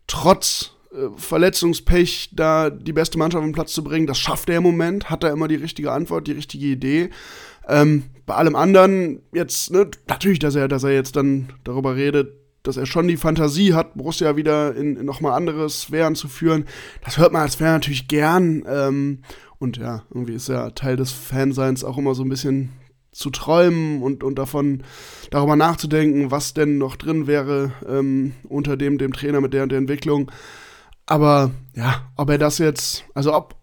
[0.05, 0.74] trotz
[1.17, 4.07] Verletzungspech da die beste Mannschaft auf den Platz zu bringen.
[4.07, 7.09] Das schafft er im Moment, hat er immer die richtige Antwort, die richtige Idee.
[7.67, 12.33] Ähm, bei allem anderen jetzt, ne, natürlich, dass er, dass er jetzt dann darüber redet,
[12.63, 16.65] dass er schon die Fantasie hat, Borussia wieder in, in nochmal andere Sphären zu führen.
[17.03, 18.63] Das hört man als Fan natürlich gern.
[18.67, 19.19] Ähm,
[19.59, 22.71] und ja, irgendwie ist ja Teil des Fanseins auch immer so ein bisschen
[23.11, 24.83] zu träumen und, und davon
[25.31, 29.71] darüber nachzudenken, was denn noch drin wäre ähm, unter dem, dem Trainer mit der und
[29.71, 30.29] der Entwicklung.
[31.05, 33.55] Aber ja, ob er das jetzt, also ob,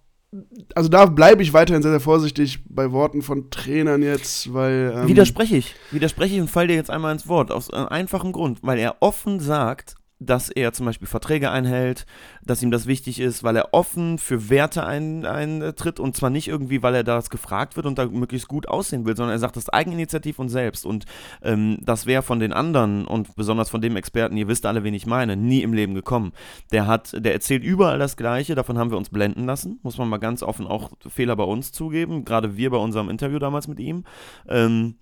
[0.74, 4.94] also da bleibe ich weiterhin sehr, sehr vorsichtig bei Worten von Trainern jetzt, weil.
[4.96, 5.74] Ähm Widerspreche ich.
[5.90, 7.50] Widerspreche ich und fall dir jetzt einmal ins Wort.
[7.50, 9.96] Aus einem einfachen Grund, weil er offen sagt,
[10.26, 12.06] dass er zum Beispiel Verträge einhält,
[12.44, 16.82] dass ihm das wichtig ist, weil er offen für Werte eintritt und zwar nicht irgendwie,
[16.82, 19.68] weil er das gefragt wird und da möglichst gut aussehen will, sondern er sagt das
[19.68, 21.04] Eigeninitiativ und selbst und
[21.42, 24.94] ähm, das wäre von den anderen und besonders von dem Experten, ihr wisst alle, wen
[24.94, 26.32] ich meine, nie im Leben gekommen.
[26.72, 30.08] Der hat, der erzählt überall das Gleiche, davon haben wir uns blenden lassen, muss man
[30.08, 33.80] mal ganz offen auch Fehler bei uns zugeben, gerade wir bei unserem Interview damals mit
[33.80, 34.04] ihm.
[34.48, 34.96] Ähm,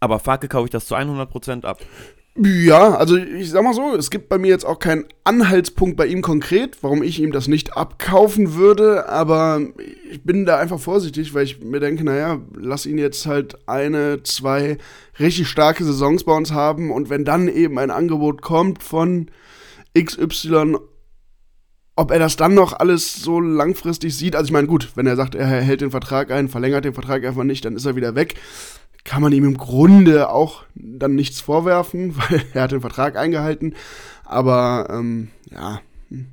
[0.00, 1.80] aber Farke kaufe ich das zu 100% ab.
[2.40, 6.06] Ja, also ich sag mal so, es gibt bei mir jetzt auch keinen Anhaltspunkt bei
[6.06, 9.60] ihm konkret, warum ich ihm das nicht abkaufen würde, aber
[10.08, 14.22] ich bin da einfach vorsichtig, weil ich mir denke, naja, lass ihn jetzt halt eine,
[14.22, 14.78] zwei
[15.18, 19.32] richtig starke Saisons bei uns haben und wenn dann eben ein Angebot kommt von
[20.00, 20.76] XY,
[21.96, 25.16] ob er das dann noch alles so langfristig sieht, also ich meine, gut, wenn er
[25.16, 28.14] sagt, er hält den Vertrag ein, verlängert den Vertrag einfach nicht, dann ist er wieder
[28.14, 28.36] weg
[29.08, 33.74] kann man ihm im Grunde auch dann nichts vorwerfen, weil er hat den Vertrag eingehalten.
[34.26, 35.80] Aber ähm, ja,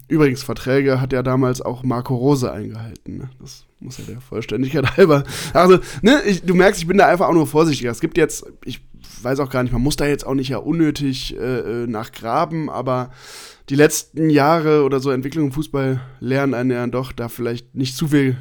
[0.09, 3.17] übrigens, Verträge hat ja damals auch Marco Rose eingehalten.
[3.19, 3.29] Ne?
[3.39, 5.23] Das muss ja der Vollständigkeit halber.
[5.53, 7.91] Also, ne, ich, du merkst, ich bin da einfach auch nur vorsichtiger.
[7.91, 8.81] Es gibt jetzt, ich
[9.21, 12.69] weiß auch gar nicht, man muss da jetzt auch nicht ja unnötig äh, äh nachgraben,
[12.69, 13.09] aber
[13.69, 17.95] die letzten Jahre oder so Entwicklung im Fußball lernen einen ja doch da vielleicht nicht
[17.95, 18.35] zu viel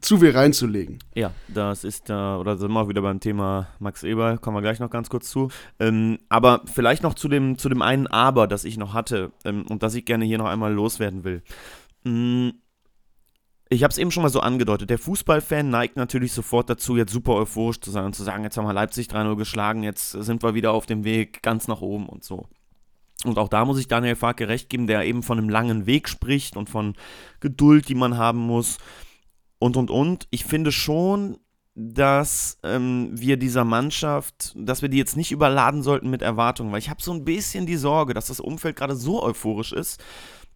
[0.00, 0.98] zu viel reinzulegen.
[1.14, 4.56] Ja, das ist da, äh, oder sind wir auch wieder beim Thema Max Eber, kommen
[4.56, 5.50] wir gleich noch ganz kurz zu.
[5.78, 9.66] Ähm, aber vielleicht noch zu dem, zu dem einen Aber, das ich noch hatte ähm,
[9.68, 11.42] und das ich gerne hier noch einmal loswerden will.
[12.04, 12.54] Mhm.
[13.68, 14.90] Ich habe es eben schon mal so angedeutet.
[14.90, 18.56] Der Fußballfan neigt natürlich sofort dazu, jetzt super euphorisch zu sein und zu sagen, jetzt
[18.56, 22.08] haben wir Leipzig 3-0 geschlagen, jetzt sind wir wieder auf dem Weg ganz nach oben
[22.08, 22.46] und so.
[23.24, 26.08] Und auch da muss ich Daniel Farke recht geben, der eben von einem langen Weg
[26.08, 26.94] spricht und von
[27.40, 28.78] Geduld, die man haben muss
[29.58, 30.28] und, und, und.
[30.30, 31.38] Ich finde schon,
[31.74, 36.78] dass ähm, wir dieser Mannschaft, dass wir die jetzt nicht überladen sollten mit Erwartungen, weil
[36.78, 40.02] ich habe so ein bisschen die Sorge, dass das Umfeld gerade so euphorisch ist,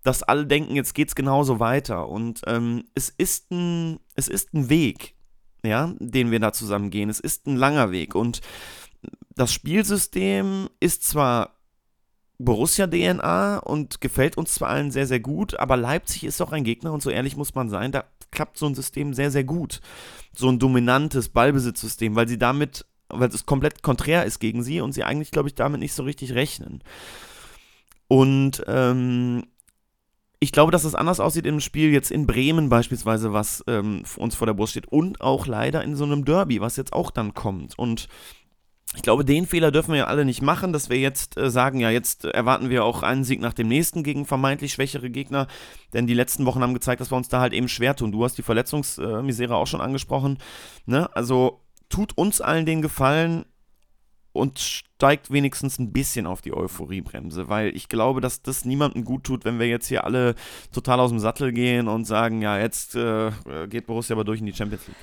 [0.03, 2.09] dass alle denken, jetzt geht es genauso weiter.
[2.09, 5.15] Und ähm, es, ist ein, es ist ein Weg,
[5.63, 7.11] ja, den wir da zusammen gehen.
[7.11, 8.15] Es ist ein langer Weg.
[8.15, 8.41] Und
[9.35, 11.57] das Spielsystem ist zwar
[12.39, 16.93] Borussia-DNA und gefällt uns zwar allen sehr, sehr gut, aber Leipzig ist doch ein Gegner
[16.93, 19.81] und so ehrlich muss man sein, da klappt so ein System sehr, sehr gut.
[20.33, 24.93] So ein dominantes Ballbesitzsystem, weil sie damit, weil es komplett konträr ist gegen sie und
[24.93, 26.83] sie eigentlich, glaube ich, damit nicht so richtig rechnen.
[28.09, 29.45] Und ähm,
[30.41, 34.35] ich glaube, dass es anders aussieht im Spiel jetzt in Bremen beispielsweise, was ähm, uns
[34.35, 37.35] vor der Brust steht und auch leider in so einem Derby, was jetzt auch dann
[37.35, 37.79] kommt.
[37.79, 38.09] Und
[38.97, 41.79] ich glaube, den Fehler dürfen wir ja alle nicht machen, dass wir jetzt äh, sagen,
[41.79, 45.47] ja, jetzt erwarten wir auch einen Sieg nach dem nächsten gegen vermeintlich schwächere Gegner,
[45.93, 48.11] denn die letzten Wochen haben gezeigt, dass wir uns da halt eben schwer tun.
[48.11, 50.39] Du hast die Verletzungsmisere auch schon angesprochen.
[50.87, 51.09] Ne?
[51.15, 53.45] Also tut uns allen den Gefallen
[54.33, 59.25] und steigt wenigstens ein bisschen auf die Euphoriebremse, weil ich glaube, dass das niemandem gut
[59.25, 60.35] tut, wenn wir jetzt hier alle
[60.73, 63.31] total aus dem Sattel gehen und sagen, ja, jetzt äh,
[63.69, 64.97] geht Borussia aber durch in die Champions League.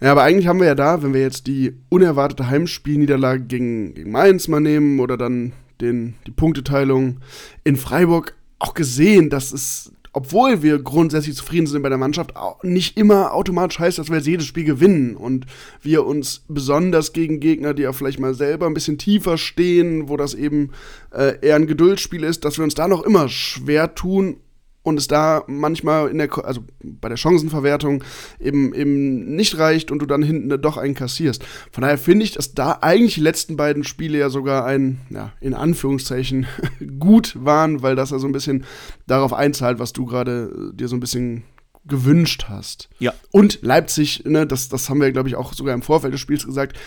[0.00, 4.10] Ja, aber eigentlich haben wir ja da, wenn wir jetzt die unerwartete Heimspielniederlage gegen, gegen
[4.10, 7.20] Mainz mal nehmen oder dann den, die Punkteteilung
[7.64, 12.32] in Freiburg, auch gesehen, dass es obwohl wir grundsätzlich zufrieden sind bei der Mannschaft,
[12.62, 15.14] nicht immer automatisch heißt, dass wir jetzt jedes Spiel gewinnen.
[15.14, 15.44] Und
[15.82, 20.16] wir uns besonders gegen Gegner, die ja vielleicht mal selber ein bisschen tiefer stehen, wo
[20.16, 20.70] das eben
[21.12, 24.38] äh, eher ein Geduldsspiel ist, dass wir uns da noch immer schwer tun
[24.86, 28.04] und es da manchmal in der, also bei der Chancenverwertung
[28.38, 31.44] eben, eben nicht reicht und du dann hinten doch einen kassierst.
[31.72, 35.32] Von daher finde ich, dass da eigentlich die letzten beiden Spiele ja sogar ein, ja,
[35.40, 36.46] in Anführungszeichen
[37.00, 38.64] gut waren, weil das ja so ein bisschen
[39.08, 41.42] darauf einzahlt, was du gerade äh, dir so ein bisschen
[41.84, 42.88] gewünscht hast.
[43.00, 43.12] Ja.
[43.32, 46.46] Und Leipzig, ne, das, das haben wir, glaube ich, auch sogar im Vorfeld des Spiels
[46.46, 46.78] gesagt,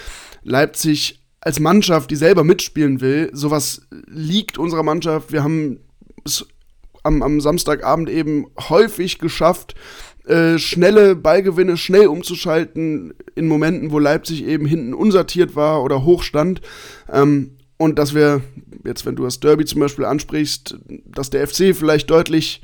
[0.43, 5.33] Leipzig als Mannschaft, die selber mitspielen will, sowas liegt unserer Mannschaft.
[5.33, 5.79] Wir haben
[6.23, 6.45] es
[7.09, 9.75] am, am Samstagabend eben häufig geschafft,
[10.25, 16.21] äh, schnelle Ballgewinne schnell umzuschalten in Momenten, wo Leipzig eben hinten unsortiert war oder hoch
[16.21, 16.61] stand.
[17.11, 18.41] Ähm, und dass wir,
[18.85, 22.61] jetzt wenn du das Derby zum Beispiel ansprichst, dass der FC vielleicht deutlich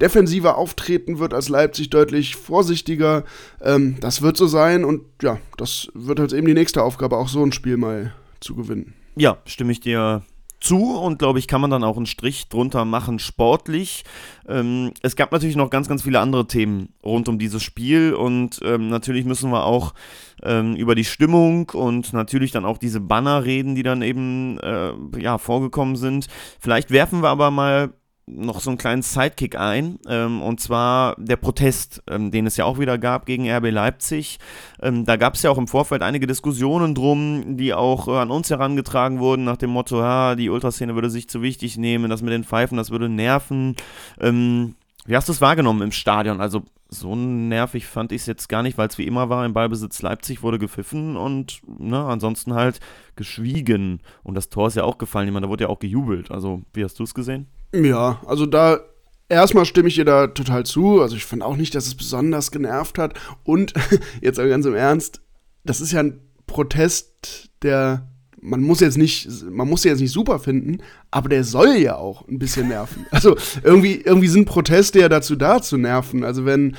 [0.00, 3.24] defensiver auftreten wird als Leipzig, deutlich vorsichtiger.
[3.62, 7.28] Ähm, das wird so sein und ja, das wird halt eben die nächste Aufgabe, auch
[7.28, 8.94] so ein Spiel mal zu gewinnen.
[9.16, 10.22] Ja, stimme ich dir
[10.60, 14.04] zu und glaube ich, kann man dann auch einen Strich drunter machen, sportlich.
[14.48, 18.60] Ähm, es gab natürlich noch ganz, ganz viele andere Themen rund um dieses Spiel und
[18.62, 19.94] ähm, natürlich müssen wir auch
[20.42, 24.92] ähm, über die Stimmung und natürlich dann auch diese Banner reden, die dann eben äh,
[25.18, 26.28] ja, vorgekommen sind.
[26.58, 27.92] Vielleicht werfen wir aber mal
[28.36, 32.64] noch so einen kleinen Sidekick ein, ähm, und zwar der Protest, ähm, den es ja
[32.64, 34.38] auch wieder gab gegen RB Leipzig.
[34.82, 38.30] Ähm, da gab es ja auch im Vorfeld einige Diskussionen drum, die auch äh, an
[38.30, 42.22] uns herangetragen wurden, nach dem Motto, ja, die Ultraszene würde sich zu wichtig nehmen, das
[42.22, 43.76] mit den Pfeifen, das würde nerven.
[44.20, 44.74] Ähm,
[45.06, 46.40] wie hast du es wahrgenommen im Stadion?
[46.40, 49.52] Also so nervig fand ich es jetzt gar nicht, weil es wie immer war, im
[49.52, 52.80] Ballbesitz Leipzig wurde gepfiffen und ne, ansonsten halt
[53.16, 54.00] geschwiegen.
[54.22, 56.30] Und das Tor ist ja auch gefallen, ich meine, da wurde ja auch gejubelt.
[56.30, 57.46] Also, wie hast du es gesehen?
[57.72, 58.80] Ja, also da
[59.28, 61.00] erstmal stimme ich dir da total zu.
[61.00, 63.18] Also ich finde auch nicht, dass es besonders genervt hat.
[63.44, 63.72] Und
[64.20, 65.20] jetzt aber ganz im Ernst,
[65.64, 68.06] das ist ja ein Protest, der
[68.42, 70.78] man muss jetzt nicht, man muss jetzt nicht super finden,
[71.10, 73.06] aber der soll ja auch ein bisschen nerven.
[73.10, 76.24] Also irgendwie, irgendwie sind Proteste ja dazu da zu nerven.
[76.24, 76.76] Also wenn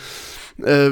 [0.64, 0.90] äh,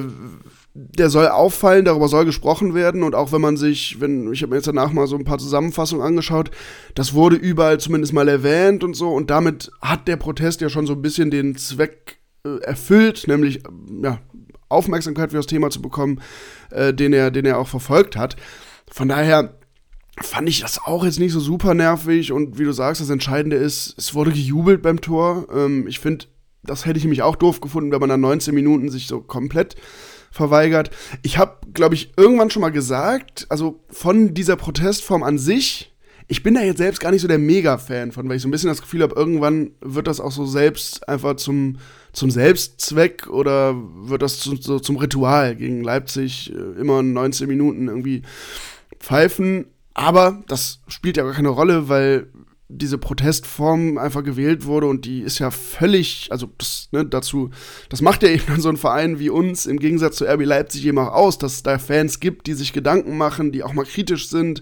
[0.73, 4.51] der soll auffallen, darüber soll gesprochen werden und auch wenn man sich, wenn ich habe
[4.51, 6.51] mir jetzt danach mal so ein paar Zusammenfassungen angeschaut,
[6.95, 10.85] das wurde überall zumindest mal erwähnt und so und damit hat der Protest ja schon
[10.85, 13.63] so ein bisschen den Zweck äh, erfüllt, nämlich
[14.01, 14.19] ja,
[14.69, 16.21] Aufmerksamkeit für das Thema zu bekommen,
[16.71, 18.35] äh, den er, den er auch verfolgt hat.
[18.91, 19.55] Von daher
[20.21, 23.57] fand ich das auch jetzt nicht so super nervig und wie du sagst, das Entscheidende
[23.57, 25.47] ist, es wurde gejubelt beim Tor.
[25.51, 26.25] Ähm, ich finde,
[26.63, 29.75] das hätte ich nämlich auch doof gefunden, wenn man dann 19 Minuten sich so komplett
[30.31, 30.91] verweigert.
[31.21, 35.93] Ich habe, glaube ich, irgendwann schon mal gesagt, also von dieser Protestform an sich,
[36.27, 38.51] ich bin da jetzt selbst gar nicht so der Mega-Fan von, weil ich so ein
[38.51, 41.77] bisschen das Gefühl habe, irgendwann wird das auch so selbst einfach zum,
[42.13, 47.87] zum Selbstzweck oder wird das zu, so zum Ritual gegen Leipzig äh, immer 19 Minuten
[47.87, 48.21] irgendwie
[48.99, 49.65] pfeifen.
[49.95, 52.27] Aber das spielt ja gar keine Rolle, weil
[52.71, 57.49] diese Protestform einfach gewählt wurde und die ist ja völlig, also das, ne, dazu,
[57.89, 59.65] das macht ja eben so ein Verein wie uns.
[59.65, 62.71] Im Gegensatz zu RB Leipzig eben auch aus, dass es da Fans gibt, die sich
[62.71, 64.61] Gedanken machen, die auch mal kritisch sind.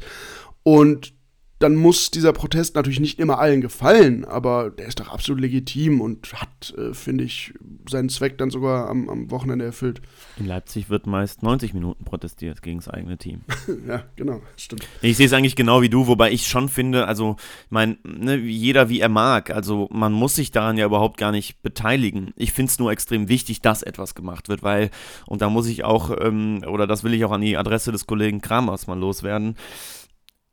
[0.63, 1.13] Und
[1.59, 6.01] dann muss dieser Protest natürlich nicht immer allen gefallen, aber der ist doch absolut legitim
[6.01, 7.53] und hat, äh, finde ich,
[7.89, 10.01] seinen Zweck dann sogar am, am, Wochenende erfüllt.
[10.37, 13.41] In Leipzig wird meist 90 Minuten protestiert gegen das eigene Team.
[13.87, 14.87] ja, genau, stimmt.
[15.01, 17.37] Ich sehe es eigentlich genau wie du, wobei ich schon finde, also,
[17.69, 21.61] mein, ne, jeder wie er mag, also man muss sich daran ja überhaupt gar nicht
[21.63, 22.33] beteiligen.
[22.35, 24.91] Ich finde es nur extrem wichtig, dass etwas gemacht wird, weil,
[25.25, 28.05] und da muss ich auch, ähm, oder das will ich auch an die Adresse des
[28.05, 29.55] Kollegen Kramers mal loswerden,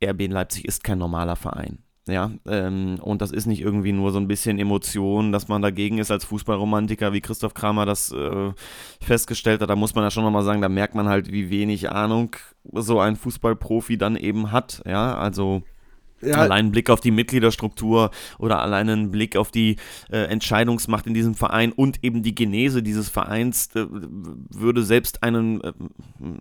[0.03, 1.79] RB Leipzig ist kein normaler Verein.
[2.07, 5.97] Ja, ähm, und das ist nicht irgendwie nur so ein bisschen Emotion, dass man dagegen
[5.97, 8.51] ist als Fußballromantiker, wie Christoph Kramer das äh,
[9.01, 9.71] festgestellt hat.
[9.71, 12.35] Da muss man ja schon nochmal sagen, da merkt man halt, wie wenig Ahnung
[12.73, 14.83] so ein Fußballprofi dann eben hat.
[14.85, 15.63] Ja, also
[16.21, 16.37] Ja.
[16.37, 19.75] Allein ein Blick auf die Mitgliederstruktur oder allein ein Blick auf die
[20.09, 25.61] äh, Entscheidungsmacht in diesem Verein und eben die Genese dieses Vereins äh, würde selbst einen
[25.61, 25.73] äh,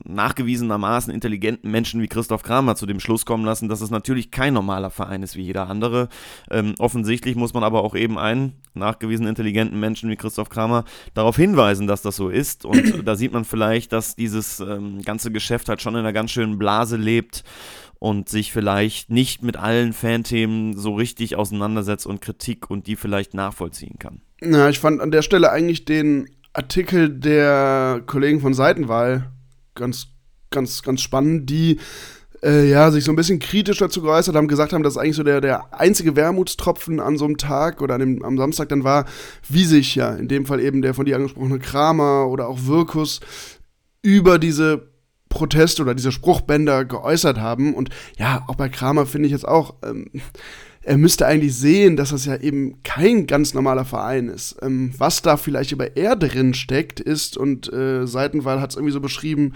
[0.04, 4.54] nachgewiesenermaßen intelligenten Menschen wie Christoph Kramer zu dem Schluss kommen lassen, dass es natürlich kein
[4.54, 6.08] normaler Verein ist wie jeder andere.
[6.50, 10.84] Ähm, offensichtlich muss man aber auch eben einen nachgewiesen intelligenten Menschen wie Christoph Kramer
[11.14, 12.64] darauf hinweisen, dass das so ist.
[12.64, 16.30] Und da sieht man vielleicht, dass dieses ähm, ganze Geschäft halt schon in einer ganz
[16.30, 17.44] schönen Blase lebt
[18.04, 23.32] und sich vielleicht nicht mit allen Fanthemen so richtig auseinandersetzt und Kritik und die vielleicht
[23.32, 24.20] nachvollziehen kann.
[24.42, 29.32] Ja, ich fand an der Stelle eigentlich den Artikel der Kollegen von Seitenwahl
[29.74, 30.08] ganz,
[30.50, 31.80] ganz, ganz spannend, die
[32.42, 35.22] äh, ja, sich so ein bisschen kritisch dazu geäußert haben, gesagt haben, dass eigentlich so
[35.22, 39.06] der, der einzige Wermutstropfen an so einem Tag oder an dem, am Samstag dann war,
[39.48, 43.20] wie sich ja in dem Fall eben der von dir angesprochene Kramer oder auch Wirkus
[44.02, 44.93] über diese
[45.34, 47.74] Protest oder diese Spruchbänder geäußert haben.
[47.74, 50.06] Und ja, auch bei Kramer finde ich jetzt auch, ähm,
[50.82, 54.56] er müsste eigentlich sehen, dass das ja eben kein ganz normaler Verein ist.
[54.62, 58.92] Ähm, was da vielleicht über er drin steckt, ist, und äh, Seitenwahl hat es irgendwie
[58.92, 59.54] so beschrieben,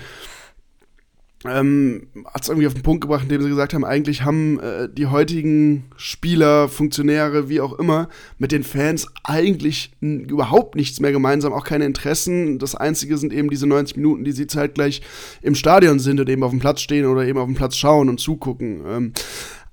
[1.44, 4.88] ähm, hat es irgendwie auf den Punkt gebracht, indem sie gesagt haben, eigentlich haben äh,
[4.92, 11.52] die heutigen Spieler, Funktionäre, wie auch immer, mit den Fans eigentlich überhaupt nichts mehr gemeinsam,
[11.52, 12.58] auch keine Interessen.
[12.58, 15.00] Das Einzige sind eben diese 90 Minuten, die sie zeitgleich
[15.40, 18.08] im Stadion sind und eben auf dem Platz stehen oder eben auf dem Platz schauen
[18.08, 18.82] und zugucken.
[18.86, 19.12] Ähm,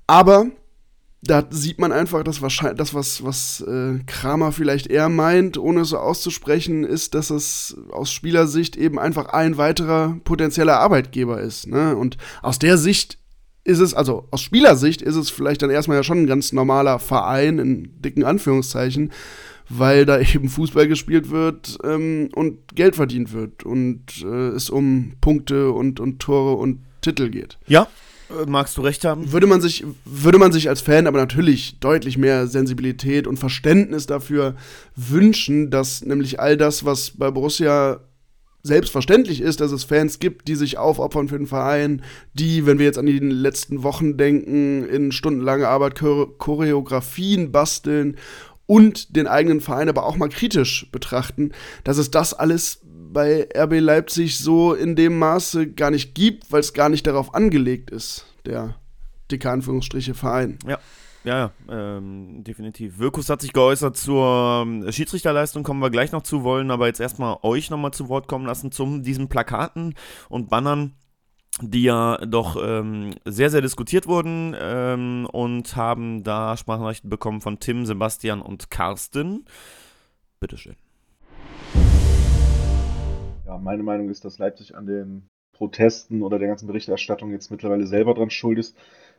[0.06, 0.52] aber
[1.28, 5.82] da sieht man einfach, dass wahrscheinlich das, was, was äh, Kramer vielleicht eher meint, ohne
[5.82, 11.68] es so auszusprechen, ist, dass es aus Spielersicht eben einfach ein weiterer potenzieller Arbeitgeber ist.
[11.68, 11.96] Ne?
[11.96, 13.18] Und aus der Sicht
[13.64, 17.00] ist es, also aus Spielersicht ist es vielleicht dann erstmal ja schon ein ganz normaler
[17.00, 19.12] Verein, in dicken Anführungszeichen,
[19.68, 25.14] weil da eben Fußball gespielt wird ähm, und Geld verdient wird und äh, es um
[25.22, 27.58] Punkte und, und Tore und Titel geht.
[27.68, 27.88] Ja,
[28.46, 29.32] magst du recht haben?
[29.32, 34.06] Würde man sich, würde man sich als Fan aber natürlich deutlich mehr Sensibilität und Verständnis
[34.06, 34.56] dafür
[34.96, 38.02] wünschen, dass nämlich all das, was bei Borussia
[38.64, 42.02] selbstverständlich ist, dass es Fans gibt, die sich aufopfern für den Verein,
[42.34, 48.18] die, wenn wir jetzt an die letzten Wochen denken, in stundenlange Arbeit Choreografien basteln
[48.66, 51.52] und den eigenen Verein aber auch mal kritisch betrachten,
[51.84, 52.82] dass es das alles
[53.16, 57.34] bei RB Leipzig so in dem Maße gar nicht gibt, weil es gar nicht darauf
[57.34, 58.76] angelegt ist, der
[59.32, 60.60] dicke Anführungsstriche Verein.
[60.68, 60.78] Ja.
[61.24, 63.00] Ja, ähm, definitiv.
[63.00, 67.00] Wirkus hat sich geäußert zur ähm, Schiedsrichterleistung, kommen wir gleich noch zu, wollen aber jetzt
[67.00, 69.96] erstmal euch nochmal zu Wort kommen lassen zu diesen Plakaten
[70.30, 70.94] und Bannern,
[71.62, 77.60] die ja doch ähm, sehr, sehr diskutiert wurden ähm, und haben da Sprachnachrichten bekommen von
[77.60, 79.46] Tim, Sebastian und Carsten.
[80.40, 80.76] Bitteschön.
[83.46, 87.86] Ja, meine Meinung ist, dass Leipzig an den Protesten oder der ganzen Berichterstattung jetzt mittlerweile
[87.86, 88.76] selber dran schuld ist.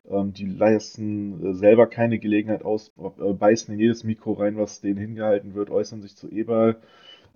[0.09, 4.81] Ähm, die leisten äh, selber keine Gelegenheit aus, äh, beißen in jedes Mikro rein, was
[4.81, 6.77] denen hingehalten wird, äußern sich zu Eberl.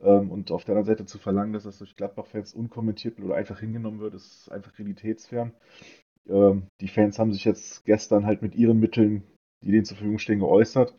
[0.02, 3.60] Ähm, und auf der anderen Seite zu verlangen, dass das durch Gladbach-Fans unkommentiert oder einfach
[3.60, 5.52] hingenommen wird, ist einfach realitätsfern.
[6.28, 9.22] Ähm, die Fans haben sich jetzt gestern halt mit ihren Mitteln,
[9.62, 10.94] die denen zur Verfügung stehen, geäußert.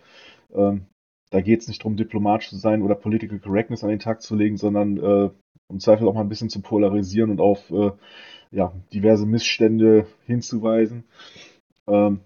[0.53, 0.85] Ähm,
[1.31, 4.35] da geht es nicht darum, diplomatisch zu sein oder Political Correctness an den Tag zu
[4.35, 5.29] legen, sondern äh,
[5.71, 7.91] im Zweifel auch mal ein bisschen zu polarisieren und auf äh,
[8.51, 11.05] ja, diverse Missstände hinzuweisen.
[11.87, 12.19] Ähm,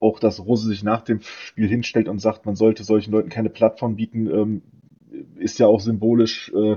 [0.00, 3.50] auch, dass Rose sich nach dem Spiel hinstellt und sagt, man sollte solchen Leuten keine
[3.50, 4.62] Plattform bieten, ähm,
[5.36, 6.76] ist ja auch symbolisch äh,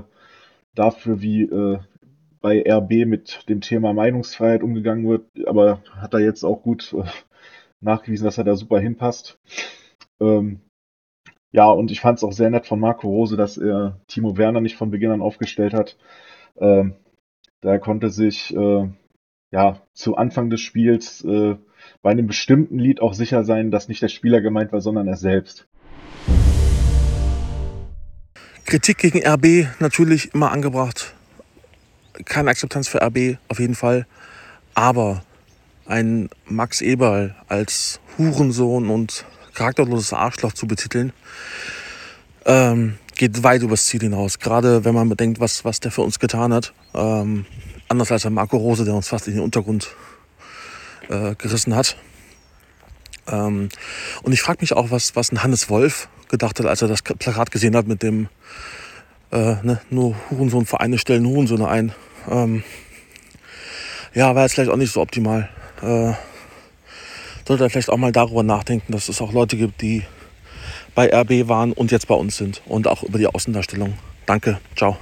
[0.74, 1.78] dafür, wie äh,
[2.40, 5.26] bei RB mit dem Thema Meinungsfreiheit umgegangen wird.
[5.46, 7.04] Aber hat er jetzt auch gut äh,
[7.80, 9.38] nachgewiesen, dass er da super hinpasst.
[10.20, 10.60] Ähm,
[11.52, 14.62] ja, und ich fand es auch sehr nett von Marco Rose, dass er Timo Werner
[14.62, 15.98] nicht von Beginn an aufgestellt hat.
[16.58, 16.94] Ähm,
[17.60, 18.88] da konnte sich äh,
[19.50, 21.56] ja zu Anfang des Spiels äh,
[22.00, 25.16] bei einem bestimmten Lied auch sicher sein, dass nicht der Spieler gemeint war, sondern er
[25.16, 25.68] selbst.
[28.64, 31.14] Kritik gegen RB natürlich immer angebracht.
[32.24, 34.06] Keine Akzeptanz für RB auf jeden Fall.
[34.74, 35.22] Aber
[35.84, 41.12] ein Max Eberl als Hurensohn und charakterloses Arschloch zu betiteln,
[42.44, 44.38] ähm, geht weit übers Ziel hinaus.
[44.38, 46.72] Gerade wenn man bedenkt, was, was der für uns getan hat.
[46.94, 47.46] Ähm,
[47.88, 49.94] anders als der Marco Rose, der uns fast in den Untergrund
[51.08, 51.96] äh, gerissen hat.
[53.28, 53.68] Ähm,
[54.22, 57.02] und ich frage mich auch, was, was ein Hannes Wolf gedacht hat, als er das
[57.02, 58.28] Plakat gesehen hat mit dem
[59.30, 61.92] äh, ne, nur Hurensohn-Vereine stellen Hurensöhne ein.
[62.28, 62.62] Ähm,
[64.14, 65.48] ja, war jetzt vielleicht auch nicht so optimal.
[65.82, 66.12] Äh,
[67.46, 70.02] sollte er vielleicht auch mal darüber nachdenken, dass es auch Leute gibt, die
[70.94, 73.94] bei RB waren und jetzt bei uns sind und auch über die Außendarstellung.
[74.26, 74.96] Danke, ciao.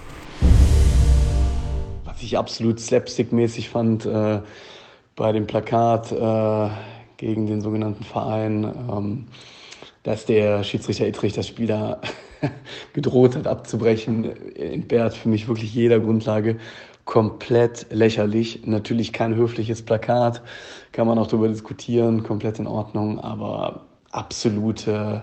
[2.05, 4.40] Was ich absolut slapstick-mäßig fand äh,
[5.16, 6.70] bei dem Plakat, äh,
[7.20, 9.26] gegen den sogenannten Verein, ähm,
[10.03, 12.00] dass der Schiedsrichter Ittrich das Spiel da
[12.95, 16.57] gedroht hat abzubrechen, entbehrt für mich wirklich jeder Grundlage.
[17.05, 18.62] Komplett lächerlich.
[18.64, 20.43] Natürlich kein höfliches Plakat,
[20.93, 25.22] kann man auch darüber diskutieren, komplett in Ordnung, aber absolute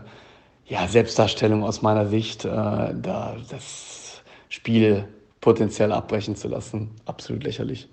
[0.66, 5.08] ja, Selbstdarstellung aus meiner Sicht, äh, da das Spiel
[5.42, 6.92] potenziell abbrechen zu lassen.
[7.06, 7.88] Absolut lächerlich.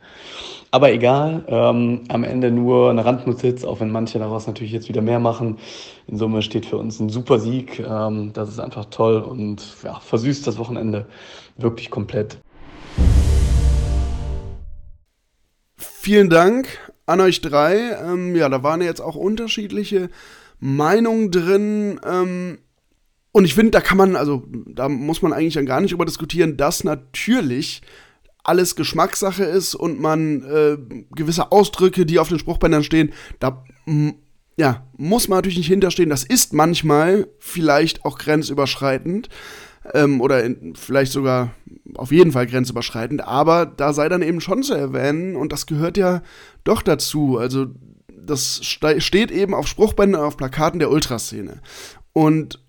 [0.70, 5.02] Aber egal, ähm, am Ende nur eine Randnotiz, auch wenn manche daraus natürlich jetzt wieder
[5.02, 5.58] mehr machen.
[6.08, 7.78] In Summe steht für uns ein super Sieg.
[7.78, 11.06] Ähm, das ist einfach toll und ja, versüßt das Wochenende
[11.56, 12.38] wirklich komplett.
[15.76, 16.66] Vielen Dank
[17.06, 17.96] an euch drei.
[18.02, 20.10] Ähm, ja, da waren jetzt auch unterschiedliche
[20.60, 22.00] Meinungen drin.
[22.04, 22.58] Ähm,
[23.32, 26.04] und ich finde, da kann man, also da muss man eigentlich dann gar nicht über
[26.04, 27.82] diskutieren, dass natürlich
[28.44, 30.76] alles Geschmackssache ist und man äh,
[31.14, 33.64] gewisse Ausdrücke, die auf den Spruchbändern stehen, da
[34.56, 36.10] ja, muss man natürlich nicht hinterstehen.
[36.10, 39.28] Das ist manchmal vielleicht auch grenzüberschreitend
[39.92, 41.54] ähm, oder in, vielleicht sogar
[41.96, 45.96] auf jeden Fall grenzüberschreitend, aber da sei dann eben schon zu erwähnen und das gehört
[45.96, 46.22] ja
[46.64, 47.38] doch dazu.
[47.38, 47.66] Also
[48.08, 51.60] das steht eben auf Spruchbändern, auf Plakaten der Ultraszene.
[52.12, 52.64] Und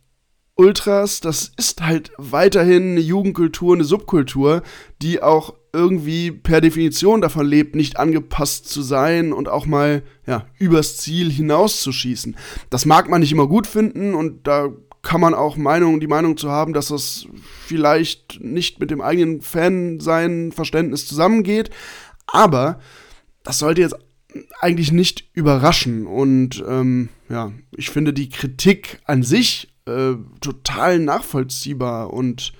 [0.55, 4.63] Ultras, das ist halt weiterhin eine Jugendkultur, eine Subkultur,
[5.01, 10.47] die auch irgendwie per Definition davon lebt, nicht angepasst zu sein und auch mal ja,
[10.57, 12.37] übers Ziel hinauszuschießen.
[12.69, 14.69] Das mag man nicht immer gut finden und da
[15.05, 17.27] kann man auch Meinung, die Meinung zu haben, dass das
[17.65, 21.69] vielleicht nicht mit dem eigenen Fan-Sein, Verständnis zusammengeht.
[22.25, 22.79] Aber
[23.43, 23.95] das sollte jetzt
[24.59, 26.07] eigentlich nicht überraschen.
[26.07, 32.53] Und ähm, ja, ich finde die Kritik an sich äh, total nachvollziehbar und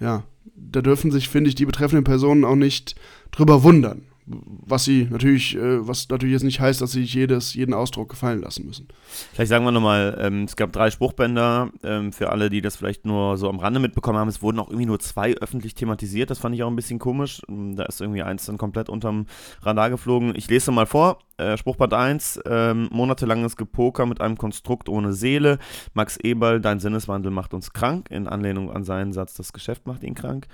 [0.00, 0.24] ja,
[0.56, 2.96] da dürfen sich, finde ich, die betreffenden Personen auch nicht
[3.32, 4.06] drüber wundern.
[4.44, 8.10] Was sie natürlich, äh, was natürlich jetzt nicht heißt, dass sie sich jedes, jeden Ausdruck
[8.10, 8.88] gefallen lassen müssen.
[9.32, 13.04] Vielleicht sagen wir nochmal, ähm, es gab drei Spruchbänder, ähm, für alle, die das vielleicht
[13.06, 14.28] nur so am Rande mitbekommen haben.
[14.28, 17.42] Es wurden auch irgendwie nur zwei öffentlich thematisiert, das fand ich auch ein bisschen komisch.
[17.48, 19.26] Ähm, da ist irgendwie eins dann komplett unterm
[19.62, 20.34] Radar geflogen.
[20.36, 21.18] Ich lese mal vor.
[21.38, 25.58] Äh, Spruchband 1, ähm, monatelanges Gepoker mit einem Konstrukt ohne Seele.
[25.94, 30.02] Max Eberl, dein Sinneswandel macht uns krank, in Anlehnung an seinen Satz, das Geschäft macht
[30.02, 30.46] ihn krank.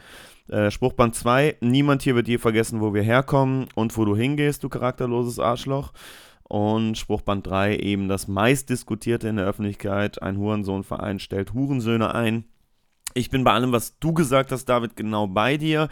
[0.49, 4.65] Äh, Spruchband 2, niemand hier wird je vergessen, wo wir herkommen und wo du hingehst,
[4.65, 5.93] du charakterloses Arschloch.
[6.45, 12.45] Und Spruchband 3, eben das meistdiskutierte in der Öffentlichkeit, ein Hurensohnverein stellt Hurensöhne ein.
[13.13, 15.89] Ich bin bei allem, was du gesagt hast, David, genau bei dir.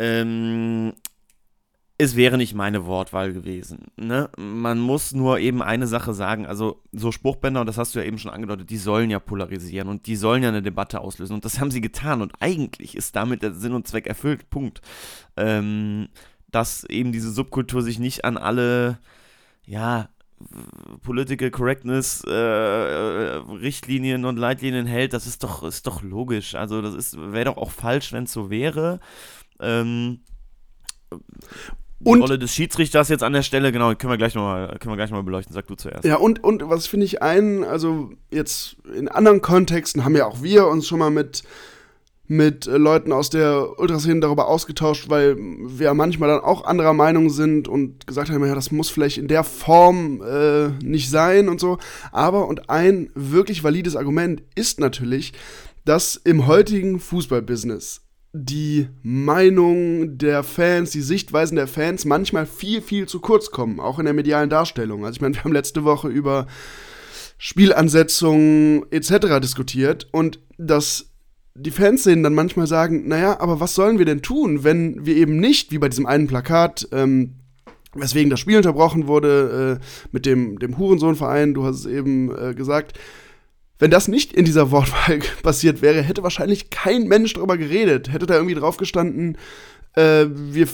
[0.00, 0.94] Ähm,
[1.96, 3.86] es wäre nicht meine Wortwahl gewesen.
[3.96, 4.28] Ne?
[4.36, 6.44] Man muss nur eben eine Sache sagen.
[6.44, 9.88] Also, so Spruchbänder, und das hast du ja eben schon angedeutet, die sollen ja polarisieren
[9.88, 11.34] und die sollen ja eine Debatte auslösen.
[11.34, 12.20] Und das haben sie getan.
[12.20, 14.50] Und eigentlich ist damit der Sinn und Zweck erfüllt.
[14.50, 14.80] Punkt.
[15.36, 16.08] Ähm,
[16.50, 18.98] dass eben diese Subkultur sich nicht an alle,
[19.64, 20.08] ja,
[21.02, 26.56] Political Correctness äh, Richtlinien und Leitlinien hält, das ist doch, ist doch logisch.
[26.56, 28.98] Also, das wäre doch auch falsch, wenn es so wäre.
[29.60, 30.20] Ähm,
[32.04, 34.78] und, Rolle des Schiedsrichters jetzt an der Stelle, genau, können wir gleich nochmal
[35.10, 35.54] noch, beleuchten.
[35.54, 36.04] Sag du zuerst.
[36.04, 40.42] Ja, und, und was finde ich ein, also jetzt in anderen Kontexten haben ja auch
[40.42, 41.44] wir uns schon mal mit,
[42.26, 47.68] mit Leuten aus der Ultraszene darüber ausgetauscht, weil wir manchmal dann auch anderer Meinung sind
[47.68, 51.78] und gesagt haben, ja, das muss vielleicht in der Form äh, nicht sein und so.
[52.12, 55.32] Aber, und ein wirklich valides Argument ist natürlich,
[55.84, 58.03] dass im heutigen Fußballbusiness
[58.36, 64.00] die Meinung der Fans, die Sichtweisen der Fans manchmal viel, viel zu kurz kommen, auch
[64.00, 65.04] in der medialen Darstellung.
[65.04, 66.48] Also ich meine, wir haben letzte Woche über
[67.38, 69.38] Spielansetzungen etc.
[69.40, 71.12] diskutiert und dass
[71.54, 75.14] die Fans sehen dann manchmal sagen, naja, aber was sollen wir denn tun, wenn wir
[75.14, 77.34] eben nicht, wie bei diesem einen Plakat, ähm,
[77.94, 82.52] weswegen das Spiel unterbrochen wurde, äh, mit dem, dem Hurensohnverein, du hast es eben äh,
[82.52, 82.98] gesagt,
[83.78, 88.12] wenn das nicht in dieser Wortwahl passiert wäre, hätte wahrscheinlich kein Mensch darüber geredet.
[88.12, 89.36] Hätte da irgendwie drauf gestanden,
[89.94, 90.68] äh, wir,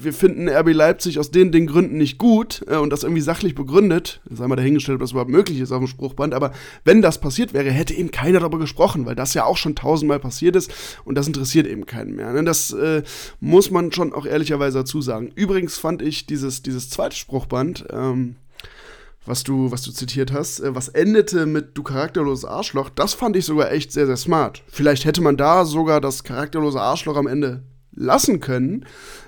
[0.00, 3.54] wir finden RB Leipzig aus den, den Gründen nicht gut äh, und das irgendwie sachlich
[3.54, 6.52] begründet, sei mal dahingestellt, ob das überhaupt möglich ist auf dem Spruchband, aber
[6.84, 10.18] wenn das passiert wäre, hätte eben keiner darüber gesprochen, weil das ja auch schon tausendmal
[10.18, 10.72] passiert ist
[11.04, 12.32] und das interessiert eben keinen mehr.
[12.32, 12.44] Ne?
[12.44, 13.02] Das äh,
[13.40, 15.30] muss man schon auch ehrlicherweise dazu sagen.
[15.34, 18.36] Übrigens fand ich dieses, dieses zweite Spruchband, ähm,
[19.26, 23.36] was du, was du zitiert hast, äh, was endete mit du charakterloses Arschloch, das fand
[23.36, 24.62] ich sogar echt sehr, sehr smart.
[24.68, 27.62] Vielleicht hätte man da sogar das charakterlose Arschloch am Ende
[27.94, 28.86] lassen können,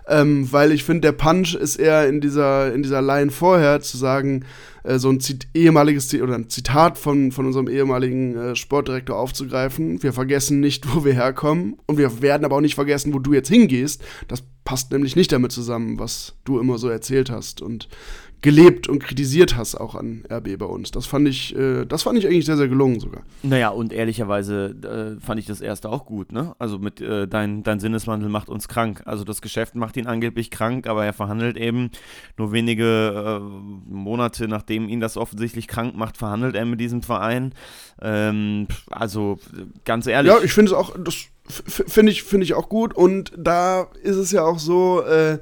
[0.09, 3.97] ähm, weil ich finde, der Punch ist eher in dieser, in dieser Line vorher zu
[3.99, 4.45] sagen,
[4.85, 9.17] äh, so ein Zit ehemaliges Zit oder ein Zitat von, von unserem ehemaligen äh, Sportdirektor
[9.17, 10.03] aufzugreifen.
[10.03, 13.35] Wir vergessen nicht, wo wir herkommen und wir werden aber auch nicht vergessen, wo du
[13.35, 14.03] jetzt hingehst.
[14.29, 17.61] Das passt nämlich nicht damit zusammen, was du immer so erzählt hast.
[17.61, 17.89] Und
[18.41, 20.91] gelebt und kritisiert hast, auch an RB bei uns.
[20.91, 23.23] Das fand ich, äh, das fand ich eigentlich sehr, sehr gelungen sogar.
[23.43, 26.55] Naja, und ehrlicherweise äh, fand ich das erste auch gut, ne?
[26.59, 29.03] Also mit äh, dein, dein Sinneswandel macht uns krank.
[29.07, 31.91] Also das Geschäft macht ihn angeblich krank, aber er verhandelt eben
[32.37, 37.55] nur wenige äh, Monate, nachdem ihn das offensichtlich krank macht, verhandelt er mit diesem Verein.
[38.03, 39.39] Ähm, also
[39.85, 40.33] ganz ehrlich.
[40.33, 42.95] Ja, ich finde es auch, das finde ich, find ich auch gut.
[42.95, 45.39] Und da ist es ja auch so, äh,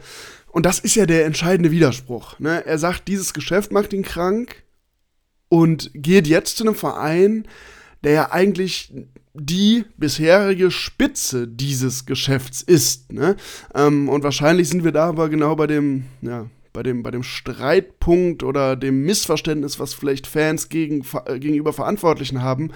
[0.53, 2.39] und das ist ja der entscheidende Widerspruch.
[2.39, 2.65] Ne?
[2.65, 4.63] Er sagt, dieses Geschäft macht ihn krank
[5.49, 7.49] und geht jetzt zu einem Verein,
[8.05, 8.93] der ja eigentlich
[9.33, 13.13] die bisherige Spitze dieses Geschäfts ist.
[13.13, 13.37] Ne?
[13.75, 17.23] Ähm, und wahrscheinlich sind wir da aber genau bei dem, ja, bei dem, bei dem
[17.23, 22.73] Streitpunkt oder dem Missverständnis, was vielleicht Fans gegen, äh, gegenüber Verantwortlichen haben,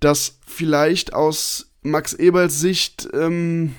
[0.00, 3.74] dass vielleicht aus Max Eberls Sicht ähm,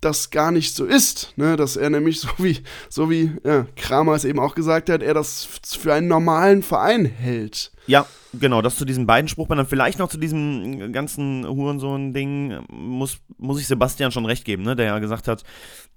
[0.00, 1.56] das gar nicht so ist, ne?
[1.56, 5.14] dass er nämlich so wie, so wie ja, Kramer es eben auch gesagt hat, er
[5.14, 5.46] das
[5.78, 7.72] für einen normalen Verein hält.
[7.86, 9.66] Ja, genau, das zu diesen beiden Spruchbändern.
[9.66, 14.76] Vielleicht noch zu diesem ganzen Hurensohn-Ding muss, muss ich Sebastian schon recht geben, ne?
[14.76, 15.42] der ja gesagt hat,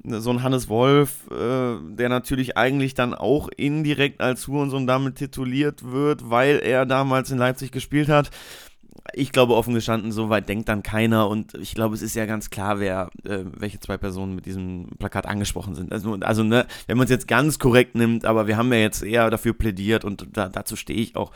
[0.04, 5.84] so ein Hannes Wolf, äh, der natürlich eigentlich dann auch indirekt als Hurensohn damit tituliert
[5.92, 8.32] wird, weil er damals in Leipzig gespielt hat
[9.14, 12.26] ich glaube offen gestanden, so weit denkt dann keiner und ich glaube, es ist ja
[12.26, 15.92] ganz klar, wer, äh, welche zwei Personen mit diesem Plakat angesprochen sind.
[15.92, 19.04] Also, also ne, wenn man es jetzt ganz korrekt nimmt, aber wir haben ja jetzt
[19.04, 21.32] eher dafür plädiert und da, dazu stehe ich auch,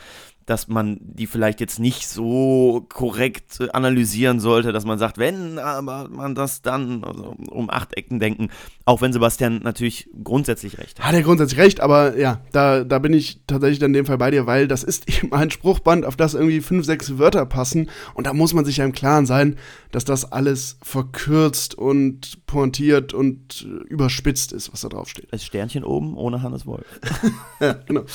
[0.47, 6.07] dass man die vielleicht jetzt nicht so korrekt analysieren sollte, dass man sagt, wenn aber
[6.09, 8.49] man das dann also um acht Ecken denken,
[8.85, 11.07] auch wenn Sebastian natürlich grundsätzlich recht hat.
[11.07, 14.31] Hat er grundsätzlich recht, aber ja, da, da bin ich tatsächlich in dem Fall bei
[14.31, 18.25] dir, weil das ist eben ein Spruchband, auf das irgendwie fünf, sechs Wörter passen und
[18.25, 19.57] da muss man sich ja im Klaren sein,
[19.91, 25.33] dass das alles verkürzt und pointiert und überspitzt ist, was da drauf steht.
[25.33, 26.85] Als Sternchen oben ohne Hannes Wolf.
[27.59, 28.05] ja, genau.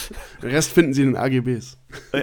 [0.43, 1.77] Den Rest finden Sie in den AGBs.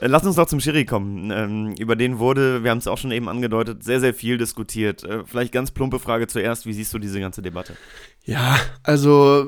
[0.00, 1.30] Lass uns doch zum Schiri kommen.
[1.30, 5.04] Ähm, über den wurde, wir haben es auch schon eben angedeutet, sehr, sehr viel diskutiert.
[5.04, 6.66] Äh, vielleicht ganz plumpe Frage zuerst.
[6.66, 7.76] Wie siehst du diese ganze Debatte?
[8.24, 9.46] Ja, also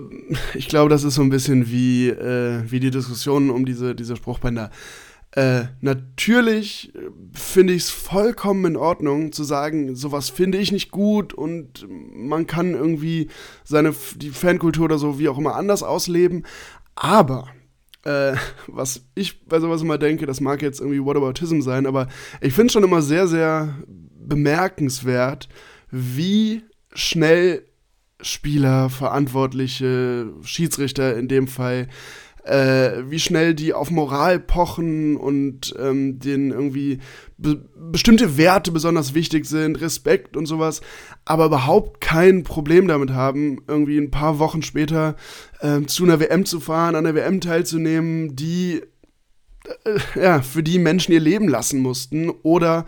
[0.55, 4.15] ich glaube, das ist so ein bisschen wie, äh, wie die Diskussion um diese, diese
[4.15, 4.71] Spruchbänder.
[5.33, 10.93] Äh, natürlich äh, finde ich es vollkommen in Ordnung zu sagen, sowas finde ich nicht
[10.93, 13.29] gut und man kann irgendwie
[13.65, 16.47] seine die Fankultur oder so wie auch immer anders ausleben.
[16.95, 17.49] Aber
[18.05, 18.35] äh,
[18.67, 22.09] was ich bei sowas immer denke, das mag jetzt irgendwie Whataboutism sein, aber
[22.41, 25.49] ich finde es schon immer sehr, sehr bemerkenswert,
[25.91, 26.63] wie
[26.95, 27.65] schnell
[28.21, 31.89] Spieler, Verantwortliche, Schiedsrichter in dem Fall
[32.45, 36.99] äh, wie schnell die auf Moral pochen und ähm, denen irgendwie
[37.39, 40.81] be bestimmte Werte besonders wichtig sind, Respekt und sowas,
[41.25, 45.17] aber überhaupt kein Problem damit haben, irgendwie ein paar Wochen später
[45.61, 48.83] äh, zu einer WM zu fahren, an der WM teilzunehmen, die
[49.85, 52.85] äh, ja, für die Menschen ihr Leben lassen mussten oder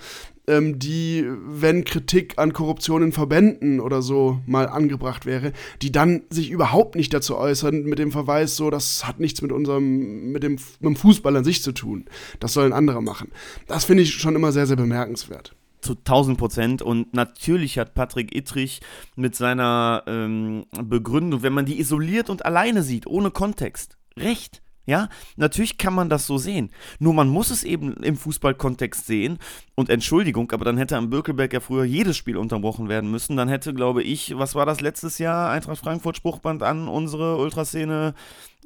[0.46, 6.22] ähm, die, wenn Kritik an Korruption in Verbänden oder so mal angebracht wäre, die dann
[6.30, 10.42] sich überhaupt nicht dazu äußern mit dem Verweis, so, das hat nichts mit unserem, mit
[10.42, 12.06] dem, mit dem Fußball an sich zu tun.
[12.40, 13.30] Das sollen andere machen.
[13.66, 16.82] Das finde ich schon immer sehr, sehr bemerkenswert zu 1000 Prozent.
[16.82, 18.80] Und natürlich hat Patrick Ittrich
[19.14, 24.62] mit seiner ähm, Begründung, wenn man die isoliert und alleine sieht, ohne Kontext, recht.
[24.86, 26.70] Ja, natürlich kann man das so sehen.
[27.00, 29.38] Nur man muss es eben im Fußballkontext sehen.
[29.74, 33.36] Und Entschuldigung, aber dann hätte am Birkelberg ja früher jedes Spiel unterbrochen werden müssen.
[33.36, 35.50] Dann hätte, glaube ich, was war das letztes Jahr?
[35.50, 38.14] Eintracht Frankfurt Spruchband an unsere Ultraszene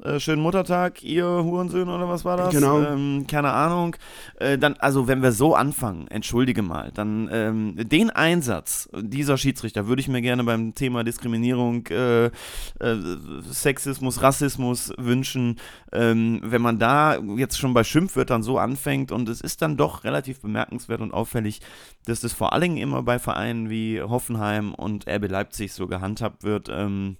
[0.03, 2.51] äh, schönen Muttertag, ihr Hurensöhne oder was war das?
[2.51, 2.80] Genau.
[2.82, 3.96] Ähm, keine Ahnung.
[4.36, 9.86] Äh, dann, also wenn wir so anfangen, entschuldige mal, dann ähm, den Einsatz dieser Schiedsrichter
[9.86, 12.30] würde ich mir gerne beim Thema Diskriminierung, äh, äh
[13.51, 15.59] Sexismus, Rassismus wünschen,
[15.92, 20.05] ähm, wenn man da jetzt schon bei Schimpfwörtern so anfängt und es ist dann doch
[20.05, 21.61] relativ bemerkenswert und auffällig,
[22.07, 26.44] dass das vor allen Dingen immer bei Vereinen wie Hoffenheim und RB Leipzig so gehandhabt
[26.44, 26.68] wird.
[26.70, 27.16] Ähm,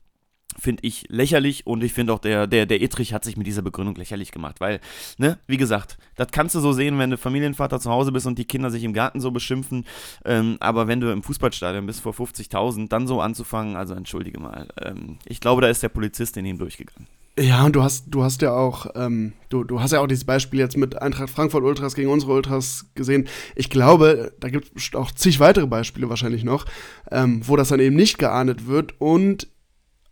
[0.59, 3.63] finde ich lächerlich und ich finde auch der, der, der Ittrich hat sich mit dieser
[3.63, 4.81] Begründung lächerlich gemacht, weil,
[5.19, 8.39] ne, wie gesagt, das kannst du so sehen, wenn du Familienvater zu Hause bist und
[8.39, 9.85] die Kinder sich im Garten so beschimpfen,
[10.25, 14.69] ähm, aber wenn du im Fußballstadion bist vor 50.000, dann so anzufangen, also entschuldige mal,
[14.81, 17.07] ähm, ich glaube, da ist der Polizist in ihm durchgegangen.
[17.39, 20.25] Ja, und du hast, du hast ja auch, ähm, du, du hast ja auch dieses
[20.25, 23.29] Beispiel jetzt mit Eintracht Frankfurt Ultras gegen unsere Ultras gesehen.
[23.55, 26.67] Ich glaube, da gibt es auch zig weitere Beispiele wahrscheinlich noch,
[27.11, 29.47] ähm, wo das dann eben nicht geahndet wird und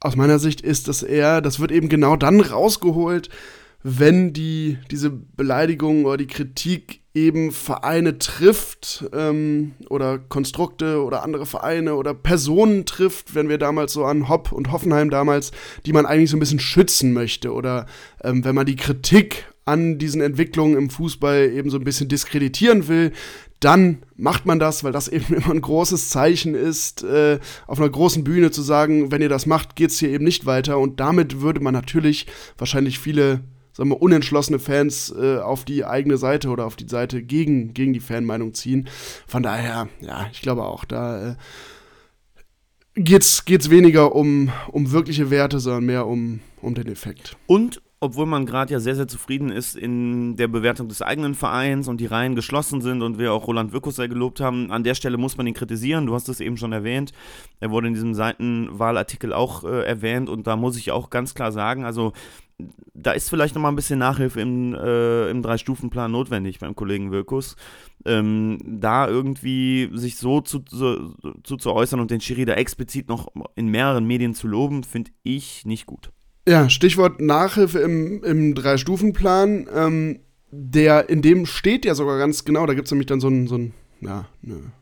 [0.00, 3.28] aus meiner Sicht ist das eher, das wird eben genau dann rausgeholt,
[3.82, 11.46] wenn die, diese Beleidigung oder die Kritik eben Vereine trifft ähm, oder Konstrukte oder andere
[11.46, 15.52] Vereine oder Personen trifft, wenn wir damals so an Hopp und Hoffenheim damals,
[15.86, 17.86] die man eigentlich so ein bisschen schützen möchte oder
[18.22, 22.88] ähm, wenn man die Kritik an diesen Entwicklungen im Fußball eben so ein bisschen diskreditieren
[22.88, 23.12] will,
[23.60, 27.90] dann macht man das, weil das eben immer ein großes Zeichen ist, äh, auf einer
[27.90, 30.78] großen Bühne zu sagen, wenn ihr das macht, geht es hier eben nicht weiter.
[30.78, 33.40] Und damit würde man natürlich wahrscheinlich viele
[33.72, 37.92] sagen wir, unentschlossene Fans äh, auf die eigene Seite oder auf die Seite gegen, gegen
[37.92, 38.88] die Fanmeinung ziehen.
[39.28, 41.34] Von daher, ja, ich glaube auch, da äh,
[42.96, 47.36] geht es weniger um, um wirkliche Werte, sondern mehr um, um den Effekt.
[47.46, 51.88] Und obwohl man gerade ja sehr, sehr zufrieden ist in der Bewertung des eigenen Vereins
[51.88, 54.94] und die Reihen geschlossen sind und wir auch Roland Wirkus sehr gelobt haben, an der
[54.94, 56.06] Stelle muss man ihn kritisieren.
[56.06, 57.12] Du hast es eben schon erwähnt.
[57.58, 61.50] Er wurde in diesem Seitenwahlartikel auch äh, erwähnt und da muss ich auch ganz klar
[61.50, 62.12] sagen, also
[62.94, 67.12] da ist vielleicht noch mal ein bisschen Nachhilfe im, äh, im Drei-Stufen-Plan notwendig beim Kollegen
[67.12, 67.56] Wirkus.
[68.04, 73.08] Ähm, da irgendwie sich so zu, zu, zu, zu äußern und den Schiri da explizit
[73.08, 76.10] noch in mehreren Medien zu loben, finde ich nicht gut.
[76.48, 79.68] Ja, Stichwort Nachhilfe im, im Drei-Stufen-Plan.
[79.70, 80.20] Ähm,
[80.50, 83.46] der, in dem steht ja sogar ganz genau, da gibt es nämlich dann so ein,
[83.48, 83.58] so
[84.00, 84.72] ja, eine,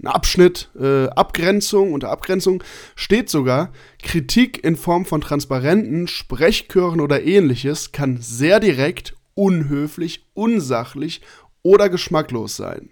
[0.00, 2.62] ein Abschnitt, äh, Abgrenzung, unter Abgrenzung
[2.94, 11.22] steht sogar, Kritik in Form von Transparenten, Sprechchören oder ähnliches kann sehr direkt, unhöflich, unsachlich
[11.62, 12.90] oder geschmacklos sein.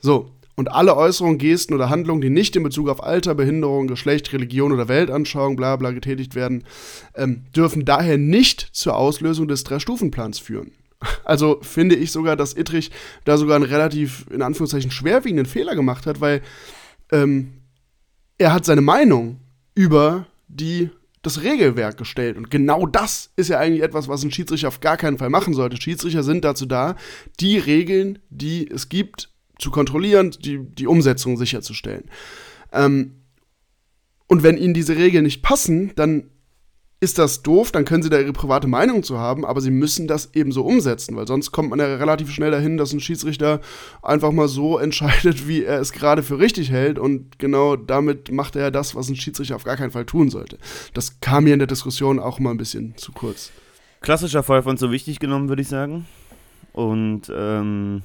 [0.00, 0.30] So,
[0.60, 4.72] und alle Äußerungen, Gesten oder Handlungen, die nicht in Bezug auf Alter, Behinderung, Geschlecht, Religion
[4.72, 6.64] oder Weltanschauung, bla bla getätigt werden,
[7.14, 10.72] ähm, dürfen daher nicht zur Auslösung des Drei-Stufen-Plans führen.
[11.24, 12.90] Also finde ich sogar, dass Ittrich
[13.24, 16.42] da sogar einen relativ, in Anführungszeichen, schwerwiegenden Fehler gemacht hat, weil
[17.10, 17.52] ähm,
[18.36, 19.40] er hat seine Meinung
[19.74, 20.90] über die
[21.22, 22.36] das Regelwerk gestellt.
[22.36, 25.54] Und genau das ist ja eigentlich etwas, was ein Schiedsrichter auf gar keinen Fall machen
[25.54, 25.80] sollte.
[25.80, 26.96] Schiedsrichter sind dazu da,
[27.40, 29.29] die Regeln, die es gibt,
[29.60, 32.04] zu kontrollieren, die, die Umsetzung sicherzustellen.
[32.72, 33.16] Ähm,
[34.26, 36.30] und wenn ihnen diese Regeln nicht passen, dann
[37.02, 40.06] ist das doof, dann können sie da ihre private Meinung zu haben, aber sie müssen
[40.06, 43.60] das eben so umsetzen, weil sonst kommt man ja relativ schnell dahin, dass ein Schiedsrichter
[44.02, 48.54] einfach mal so entscheidet, wie er es gerade für richtig hält und genau damit macht
[48.54, 50.58] er das, was ein Schiedsrichter auf gar keinen Fall tun sollte.
[50.92, 53.50] Das kam mir in der Diskussion auch mal ein bisschen zu kurz.
[54.02, 56.06] Klassischer Fall von so wichtig genommen, würde ich sagen.
[56.72, 58.02] Und ähm,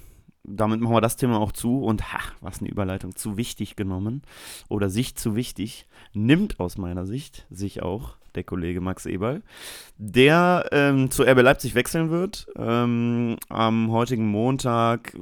[0.47, 4.21] damit machen wir das Thema auch zu und ha, was eine Überleitung, zu wichtig genommen
[4.69, 9.41] oder sich zu wichtig, nimmt aus meiner Sicht sich auch der Kollege Max Eberl,
[9.97, 12.47] der ähm, zu RB Leipzig wechseln wird.
[12.57, 15.17] Ähm, am heutigen Montag,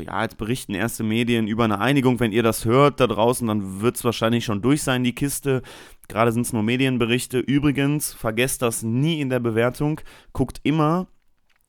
[0.00, 2.20] ja, jetzt berichten erste Medien über eine Einigung.
[2.20, 5.62] Wenn ihr das hört da draußen, dann wird es wahrscheinlich schon durch sein, die Kiste.
[6.08, 7.38] Gerade sind es nur Medienberichte.
[7.38, 10.00] Übrigens, vergesst das nie in der Bewertung.
[10.32, 11.06] Guckt immer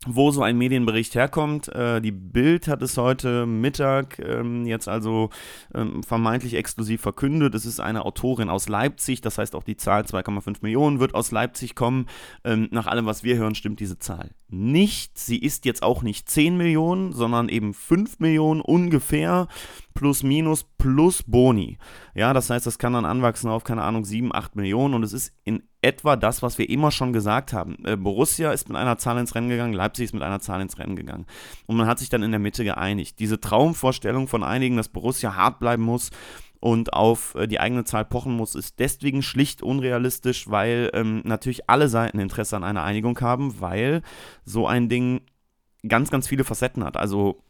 [0.05, 1.67] wo so ein Medienbericht herkommt.
[1.69, 5.29] Äh, die Bild hat es heute Mittag ähm, jetzt also
[5.73, 7.55] ähm, vermeintlich exklusiv verkündet.
[7.55, 11.31] Es ist eine Autorin aus Leipzig, das heißt auch die Zahl 2,5 Millionen wird aus
[11.31, 12.07] Leipzig kommen.
[12.43, 15.17] Ähm, nach allem, was wir hören, stimmt diese Zahl nicht.
[15.17, 19.47] Sie ist jetzt auch nicht 10 Millionen, sondern eben 5 Millionen ungefähr
[19.93, 21.77] plus minus plus Boni.
[22.13, 25.13] Ja, das heißt, das kann dann anwachsen auf, keine Ahnung, 7, 8 Millionen und es
[25.13, 27.77] ist in etwa das, was wir immer schon gesagt haben.
[27.85, 30.77] Äh, Borussia ist mit einer Zahl ins Rennen gegangen, Leipzig ist mit einer Zahl ins
[30.77, 31.25] Rennen gegangen.
[31.65, 33.19] Und man hat sich dann in der Mitte geeinigt.
[33.19, 36.09] Diese Traumvorstellung von einigen, dass Borussia hart bleiben muss
[36.65, 41.69] und auf äh, die eigene Zahl pochen muss, ist deswegen schlicht unrealistisch, weil ähm, natürlich
[41.69, 44.01] alle Seiten Interesse an einer Einigung haben, weil
[44.45, 45.21] so ein Ding
[45.87, 46.97] ganz, ganz viele Facetten hat.
[46.97, 47.43] Also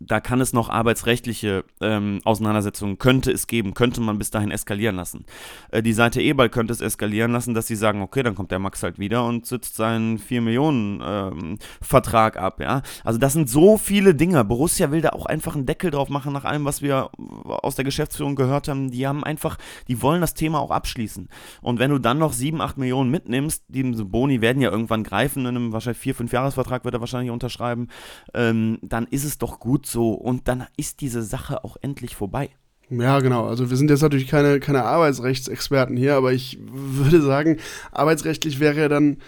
[0.00, 4.96] da kann es noch arbeitsrechtliche ähm, Auseinandersetzungen, könnte es geben, könnte man bis dahin eskalieren
[4.96, 5.24] lassen.
[5.70, 8.60] Äh, die Seite Ebal könnte es eskalieren lassen, dass sie sagen, okay, dann kommt der
[8.60, 12.82] Max halt wieder und sitzt seinen 4 Millionen ähm, Vertrag ab, ja.
[13.02, 14.44] Also das sind so viele Dinge.
[14.44, 17.10] Borussia will da auch einfach einen Deckel drauf machen, nach allem, was wir
[17.46, 18.90] aus der Geschäftsführung gehört haben.
[18.90, 21.28] Die haben einfach, die wollen das Thema auch abschließen.
[21.60, 25.40] Und wenn du dann noch 7, 8 Millionen mitnimmst, die Boni werden ja irgendwann greifen,
[25.40, 27.88] in einem wahrscheinlich 4, 5 Jahresvertrag wird er wahrscheinlich unterschreiben,
[28.34, 30.12] ähm, dann ist es doch gut so.
[30.12, 32.50] Und dann ist diese Sache auch endlich vorbei.
[32.90, 33.46] Ja, genau.
[33.46, 37.58] Also wir sind jetzt natürlich keine, keine Arbeitsrechtsexperten hier, aber ich würde sagen,
[37.92, 39.18] arbeitsrechtlich wäre ja dann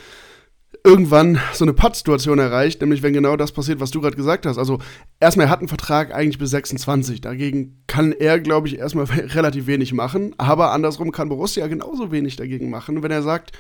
[0.83, 4.57] irgendwann so eine Pattsituation erreicht, nämlich wenn genau das passiert, was du gerade gesagt hast.
[4.57, 4.79] Also
[5.19, 7.21] erstmal, er hat einen Vertrag eigentlich bis 26.
[7.21, 10.35] Dagegen kann er, glaube ich, erstmal relativ wenig machen.
[10.39, 13.53] Aber andersrum kann Borussia genauso wenig dagegen machen, wenn er sagt,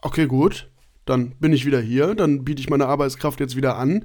[0.00, 0.70] okay, gut,
[1.04, 4.04] dann bin ich wieder hier, dann biete ich meine Arbeitskraft jetzt wieder an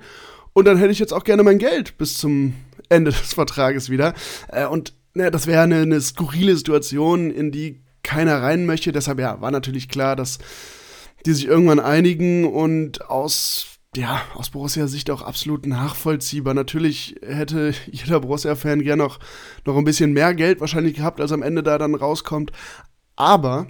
[0.57, 2.55] und dann hätte ich jetzt auch gerne mein Geld bis zum
[2.89, 4.15] Ende des Vertrages wieder.
[4.47, 8.91] Äh, und ne, das wäre eine, eine skurrile Situation, in die keiner rein möchte.
[8.91, 10.39] Deshalb ja, war natürlich klar, dass
[11.27, 16.55] die sich irgendwann einigen und aus ja, aus Borussia-Sicht auch absolut nachvollziehbar.
[16.55, 19.19] Natürlich hätte jeder Borussia-Fan gern noch,
[19.63, 22.51] noch ein bisschen mehr Geld wahrscheinlich gehabt, als am Ende da dann rauskommt.
[23.15, 23.67] Aber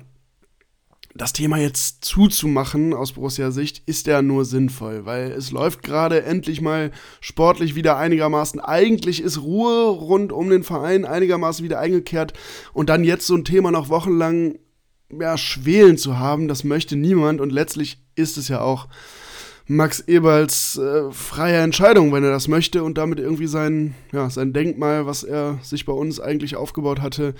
[1.17, 6.61] das Thema jetzt zuzumachen aus Borussia-Sicht ist ja nur sinnvoll, weil es läuft gerade endlich
[6.61, 6.91] mal
[7.21, 8.59] sportlich wieder einigermaßen.
[8.59, 12.33] Eigentlich ist Ruhe rund um den Verein einigermaßen wieder eingekehrt.
[12.73, 14.59] Und dann jetzt so ein Thema noch wochenlang
[15.19, 17.41] ja, schwelen zu haben, das möchte niemand.
[17.41, 18.87] Und letztlich ist es ja auch
[19.65, 24.53] Max Eberls äh, freie Entscheidung, wenn er das möchte und damit irgendwie sein, ja, sein
[24.53, 27.33] Denkmal, was er sich bei uns eigentlich aufgebaut hatte,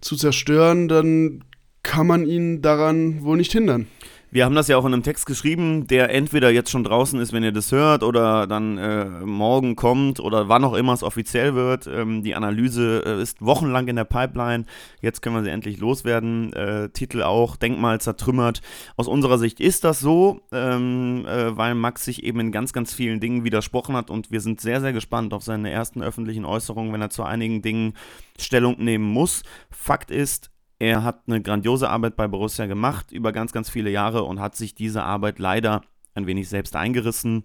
[0.00, 1.44] zu zerstören, dann
[1.82, 3.86] kann man ihn daran wohl nicht hindern.
[4.34, 7.34] Wir haben das ja auch in einem Text geschrieben, der entweder jetzt schon draußen ist,
[7.34, 11.54] wenn ihr das hört, oder dann äh, morgen kommt oder wann auch immer es offiziell
[11.54, 11.86] wird.
[11.86, 14.64] Ähm, die Analyse äh, ist wochenlang in der Pipeline.
[15.02, 16.50] Jetzt können wir sie endlich loswerden.
[16.54, 18.62] Äh, Titel auch, Denkmal zertrümmert.
[18.96, 22.94] Aus unserer Sicht ist das so, ähm, äh, weil Max sich eben in ganz, ganz
[22.94, 26.90] vielen Dingen widersprochen hat und wir sind sehr, sehr gespannt auf seine ersten öffentlichen Äußerungen,
[26.94, 27.92] wenn er zu einigen Dingen
[28.38, 29.42] Stellung nehmen muss.
[29.70, 30.51] Fakt ist,
[30.82, 34.56] er hat eine grandiose Arbeit bei Borussia gemacht über ganz, ganz viele Jahre und hat
[34.56, 35.82] sich diese Arbeit leider
[36.16, 37.44] ein wenig selbst eingerissen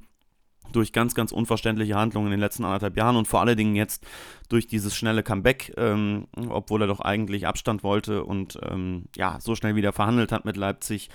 [0.72, 4.04] durch ganz, ganz unverständliche Handlungen in den letzten anderthalb Jahren und vor allen Dingen jetzt
[4.50, 9.54] durch dieses schnelle Comeback, ähm, obwohl er doch eigentlich Abstand wollte und ähm, ja, so
[9.54, 11.12] schnell wieder verhandelt hat mit Leipzig.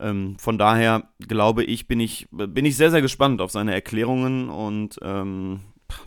[0.00, 4.48] Ähm, von daher glaube ich, bin ich, bin ich sehr, sehr gespannt auf seine Erklärungen
[4.48, 5.60] und ähm,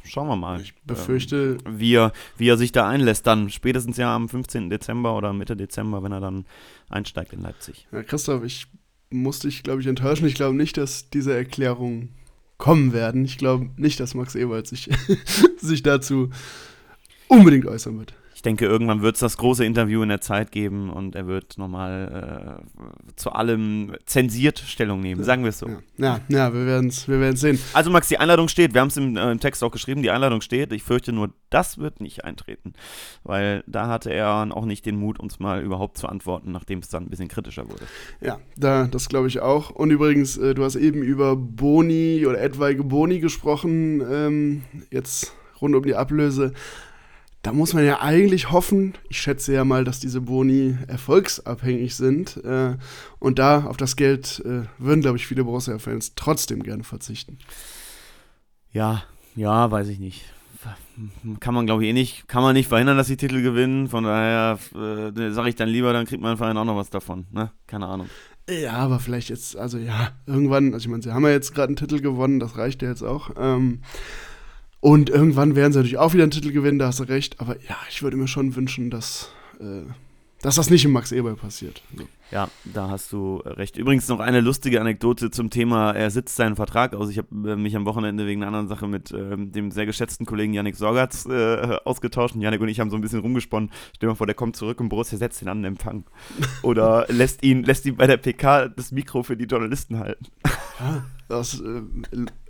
[0.03, 0.61] schauen wir mal.
[0.61, 1.57] Ich befürchte.
[1.65, 4.69] Ähm, wie, er, wie er sich da einlässt, dann spätestens ja am 15.
[4.69, 6.45] Dezember oder Mitte Dezember, wenn er dann
[6.89, 7.88] einsteigt in Leipzig.
[7.91, 8.67] Ja, Christoph, ich
[9.09, 10.27] muss dich, glaube ich, enttäuschen.
[10.27, 12.09] Ich glaube nicht, dass diese Erklärungen
[12.57, 13.25] kommen werden.
[13.25, 14.89] Ich glaube nicht, dass Max Ewald sich,
[15.57, 16.30] sich dazu
[17.27, 18.13] unbedingt äußern wird.
[18.39, 21.57] Ich denke, irgendwann wird es das große Interview in der Zeit geben und er wird
[21.57, 25.67] nochmal äh, zu allem zensiert Stellung nehmen, sagen wir es so.
[25.67, 27.59] Ja, ja, ja wir werden es wir sehen.
[27.73, 30.09] Also Max, die Einladung steht, wir haben es im, äh, im, Text auch geschrieben, die
[30.09, 30.71] Einladung steht.
[30.71, 32.75] Ich fürchte nur, das wird nicht eintreten,
[33.25, 36.87] weil da hatte er auch nicht den Mut, uns mal überhaupt zu antworten, nachdem es
[36.87, 37.83] dann ein bisschen kritischer wurde.
[38.21, 39.69] Ja, da, das glaube ich auch.
[39.71, 45.75] Und übrigens, äh, du hast eben über Boni oder etwaige Boni gesprochen, ähm, jetzt rund
[45.75, 46.53] um die Ablöse
[47.41, 52.37] da muss man ja eigentlich hoffen, ich schätze ja mal, dass diese Boni erfolgsabhängig sind.
[52.43, 52.75] Äh,
[53.19, 57.37] und da auf das Geld äh, würden, glaube ich, viele Borussia-Fans trotzdem gerne verzichten.
[58.71, 59.03] Ja,
[59.35, 60.25] ja, weiß ich nicht.
[61.39, 63.87] Kann man, glaube ich, eh nicht, kann man nicht verhindern, dass die Titel gewinnen.
[63.87, 67.25] Von daher äh, sage ich dann lieber, dann kriegt mein Verein auch noch was davon.
[67.31, 67.51] Ne?
[67.67, 68.09] Keine Ahnung.
[68.49, 71.67] Ja, aber vielleicht jetzt, also ja, irgendwann, also ich meine, sie haben ja jetzt gerade
[71.67, 73.29] einen Titel gewonnen, das reicht ja jetzt auch.
[73.37, 73.81] Ähm,
[74.82, 77.39] und irgendwann werden sie natürlich auch wieder einen Titel gewinnen, da hast du recht.
[77.39, 79.82] Aber ja, ich würde mir schon wünschen, dass, äh,
[80.41, 81.82] dass das nicht im Max Eberl passiert.
[81.95, 82.05] So.
[82.32, 83.75] Ja, da hast du recht.
[83.75, 87.09] Übrigens noch eine lustige Anekdote zum Thema, er sitzt seinen Vertrag aus.
[87.09, 90.25] Ich habe äh, mich am Wochenende wegen einer anderen Sache mit äh, dem sehr geschätzten
[90.25, 92.36] Kollegen Yannick Sorgatz äh, ausgetauscht.
[92.36, 93.71] Und Yannick und ich haben so ein bisschen rumgesponnen.
[93.95, 96.05] Stell dir mal vor, der kommt zurück und Borussia setzt ihn an den Empfang.
[96.61, 100.27] Oder lässt ihn, lässt ihn bei der PK das Mikro für die Journalisten halten.
[100.80, 101.82] Ja, das, äh,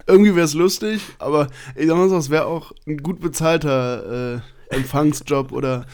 [0.09, 4.41] irgendwie wäre es lustig, aber ich sag mal so, es wäre auch ein gut bezahlter
[4.69, 5.85] äh, Empfangsjob oder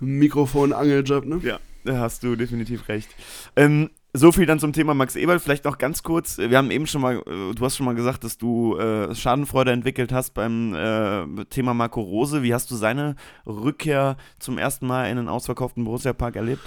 [0.00, 1.40] Mikrofon-Angeljob, ne?
[1.42, 3.08] Ja, da hast du definitiv recht.
[3.56, 5.40] Ähm, so viel dann zum Thema Max Eberl.
[5.40, 6.38] Vielleicht noch ganz kurz.
[6.38, 9.72] Wir haben eben schon mal, äh, du hast schon mal gesagt, dass du äh, Schadenfreude
[9.72, 12.42] entwickelt hast beim äh, Thema Marco Rose.
[12.44, 16.62] Wie hast du seine Rückkehr zum ersten Mal in den ausverkauften Borussia Park erlebt?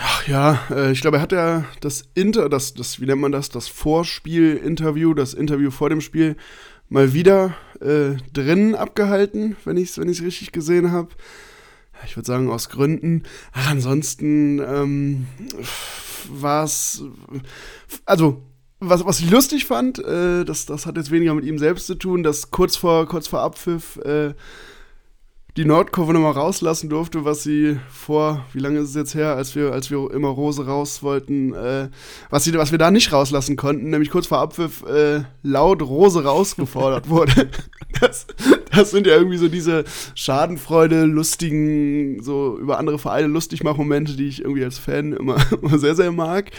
[0.00, 3.32] Ach ja, äh, ich glaube, er hat ja das Inter, das, das, wie nennt man
[3.32, 6.36] das, das Vorspiel-Interview, das Interview vor dem Spiel
[6.88, 11.08] mal wieder äh, drin abgehalten, wenn ich es wenn richtig gesehen habe.
[12.06, 13.24] Ich würde sagen, aus Gründen.
[13.52, 15.26] Ach, ansonsten ähm,
[16.28, 17.02] war es.
[18.06, 18.40] Also,
[18.78, 21.96] was, was ich lustig fand, äh, das, das hat jetzt weniger mit ihm selbst zu
[21.96, 24.34] tun, dass kurz vor, kurz vor Abpfiff äh,
[25.56, 29.56] die Nordkurve nochmal rauslassen durfte, was sie vor, wie lange ist es jetzt her, als
[29.56, 31.88] wir, als wir immer Rose raus wollten, äh,
[32.30, 36.22] was, sie, was wir da nicht rauslassen konnten, nämlich kurz vor Abpfiff äh, laut Rose
[36.22, 37.50] rausgefordert wurde.
[38.00, 38.26] Das,
[38.70, 39.84] das sind ja irgendwie so diese
[40.14, 45.36] Schadenfreude, lustigen, so über andere Vereine lustig mach Momente, die ich irgendwie als Fan immer,
[45.62, 46.52] immer sehr, sehr mag.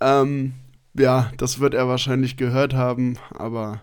[0.00, 0.54] Ähm,
[0.94, 3.82] ja, das wird er wahrscheinlich gehört haben, aber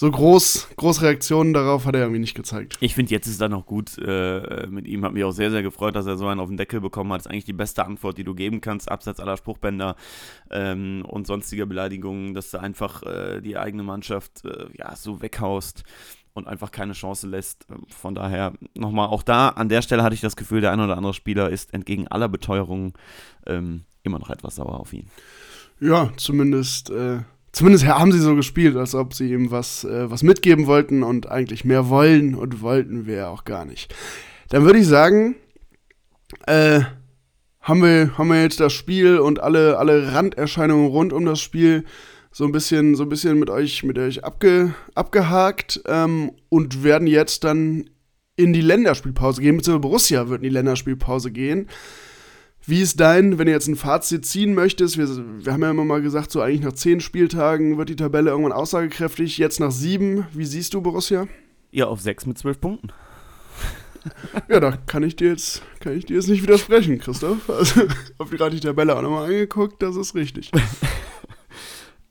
[0.00, 2.78] so groß, groß Reaktionen darauf hat er irgendwie nicht gezeigt.
[2.80, 5.04] Ich finde, jetzt ist er noch gut äh, mit ihm.
[5.04, 7.18] Hat mich auch sehr, sehr gefreut, dass er so einen auf den Deckel bekommen hat.
[7.18, 9.96] Das ist eigentlich die beste Antwort, die du geben kannst, abseits aller Spruchbänder
[10.50, 15.84] ähm, und sonstiger Beleidigungen, dass du einfach äh, die eigene Mannschaft äh, ja, so weghaust
[16.32, 17.66] und einfach keine Chance lässt.
[17.88, 20.96] Von daher nochmal auch da, an der Stelle hatte ich das Gefühl, der ein oder
[20.96, 22.94] andere Spieler ist entgegen aller Beteuerungen
[23.46, 25.10] ähm, immer noch etwas sauer auf ihn.
[25.78, 27.18] Ja, zumindest äh,
[27.52, 31.28] zumindest haben sie so gespielt, als ob sie ihm was, äh, was mitgeben wollten und
[31.30, 33.94] eigentlich mehr wollen und wollten wir auch gar nicht.
[34.48, 35.36] Dann würde ich sagen,
[36.46, 36.80] äh,
[37.60, 41.84] haben wir, haben wir jetzt das Spiel und alle, alle Randerscheinungen rund um das Spiel
[42.32, 47.06] so ein bisschen, so ein bisschen mit euch, mit euch abge, abgehakt ähm, und werden
[47.06, 47.90] jetzt dann
[48.36, 51.68] in die Länderspielpause gehen, beziehungsweise Borussia wird in die Länderspielpause gehen.
[52.66, 54.98] Wie ist dein, wenn du jetzt ein Fazit ziehen möchtest?
[54.98, 58.30] Wir, wir haben ja immer mal gesagt, so eigentlich nach zehn Spieltagen wird die Tabelle
[58.30, 59.38] irgendwann aussagekräftig.
[59.38, 60.26] Jetzt nach sieben.
[60.32, 61.26] Wie siehst du Borussia?
[61.72, 62.92] Ja, auf sechs mit zwölf Punkten.
[64.48, 67.48] Ja, da kann ich dir jetzt, kann ich dir jetzt nicht widersprechen, Christoph.
[67.50, 67.82] Also,
[68.30, 70.50] gerade die Tabelle auch nochmal angeguckt, das ist richtig.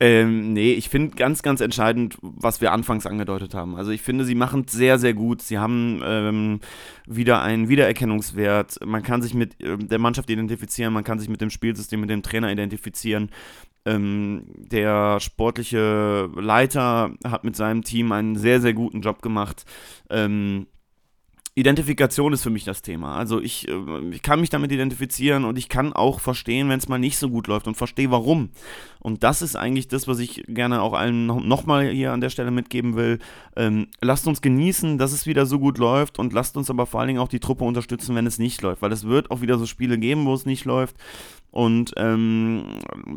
[0.02, 3.76] Ähm, nee, ich finde ganz, ganz entscheidend, was wir anfangs angedeutet haben.
[3.76, 5.42] Also ich finde, sie machen es sehr, sehr gut.
[5.42, 6.60] Sie haben ähm,
[7.06, 8.78] wieder einen Wiedererkennungswert.
[8.86, 12.08] Man kann sich mit äh, der Mannschaft identifizieren, man kann sich mit dem Spielsystem, mit
[12.08, 13.30] dem Trainer identifizieren.
[13.84, 19.66] Ähm, der sportliche Leiter hat mit seinem Team einen sehr, sehr guten Job gemacht.
[20.08, 20.66] Ähm,
[21.56, 23.16] Identifikation ist für mich das Thema.
[23.16, 23.74] Also ich, äh,
[24.12, 27.28] ich, kann mich damit identifizieren und ich kann auch verstehen, wenn es mal nicht so
[27.28, 28.50] gut läuft und verstehe warum.
[29.00, 32.30] Und das ist eigentlich das, was ich gerne auch allen nochmal noch hier an der
[32.30, 33.18] Stelle mitgeben will.
[33.56, 37.00] Ähm, lasst uns genießen, dass es wieder so gut läuft und lasst uns aber vor
[37.00, 39.58] allen Dingen auch die Truppe unterstützen, wenn es nicht läuft, weil es wird auch wieder
[39.58, 40.96] so Spiele geben, wo es nicht läuft.
[41.50, 42.64] Und ähm,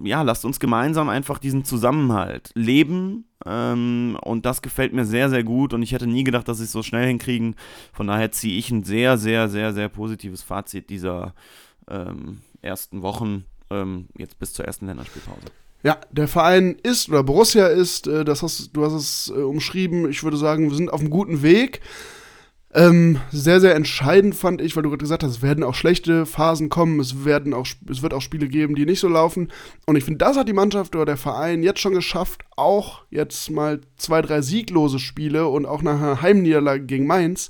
[0.04, 3.26] ja, lasst uns gemeinsam einfach diesen Zusammenhalt leben.
[3.46, 5.74] Ähm, und das gefällt mir sehr, sehr gut.
[5.74, 7.56] Und ich hätte nie gedacht, dass sie es so schnell hinkriegen.
[7.92, 11.34] Von daher ziehe ich ein sehr, sehr, sehr, sehr positives Fazit dieser
[11.88, 15.48] ähm, ersten Wochen, ähm, jetzt bis zur ersten Länderspielpause.
[15.84, 20.10] Ja, der Verein ist oder Borussia ist, äh, das hast, du hast es äh, umschrieben.
[20.10, 21.82] Ich würde sagen, wir sind auf einem guten Weg.
[22.76, 26.26] Ähm, sehr, sehr entscheidend fand ich, weil du gerade gesagt hast, es werden auch schlechte
[26.26, 29.52] Phasen kommen, es, werden auch, es wird auch Spiele geben, die nicht so laufen.
[29.86, 33.52] Und ich finde, das hat die Mannschaft oder der Verein jetzt schon geschafft, auch jetzt
[33.52, 37.50] mal zwei, drei sieglose Spiele und auch nach einer Heimniederlage gegen Mainz,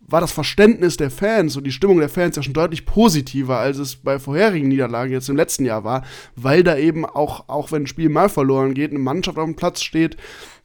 [0.00, 3.76] war das Verständnis der Fans und die Stimmung der Fans ja schon deutlich positiver, als
[3.76, 7.82] es bei vorherigen Niederlagen jetzt im letzten Jahr war, weil da eben auch, auch wenn
[7.82, 10.16] ein Spiel mal verloren geht, eine Mannschaft auf dem Platz steht,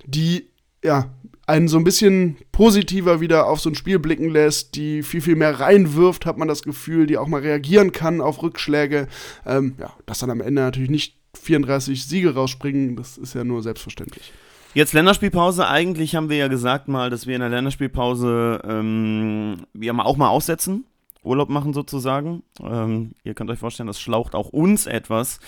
[0.05, 0.47] die
[0.83, 1.09] ja,
[1.45, 5.35] einen so ein bisschen positiver wieder auf so ein Spiel blicken lässt, die viel, viel
[5.35, 9.07] mehr reinwirft, hat man das Gefühl, die auch mal reagieren kann auf Rückschläge.
[9.45, 13.61] Ähm, ja, dass dann am Ende natürlich nicht 34 Siege rausspringen, das ist ja nur
[13.61, 14.31] selbstverständlich.
[14.73, 15.67] Jetzt Länderspielpause.
[15.67, 20.29] Eigentlich haben wir ja gesagt mal, dass wir in der Länderspielpause ähm, wir auch mal
[20.29, 20.85] aussetzen,
[21.23, 22.41] Urlaub machen sozusagen.
[22.61, 25.39] Ähm, ihr könnt euch vorstellen, das schlaucht auch uns etwas,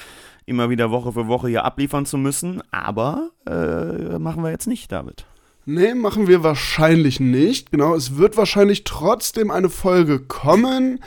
[0.45, 2.61] immer wieder Woche für Woche hier abliefern zu müssen.
[2.71, 5.25] Aber äh, machen wir jetzt nicht, David.
[5.65, 7.71] Nee, machen wir wahrscheinlich nicht.
[7.71, 10.99] Genau, es wird wahrscheinlich trotzdem eine Folge kommen.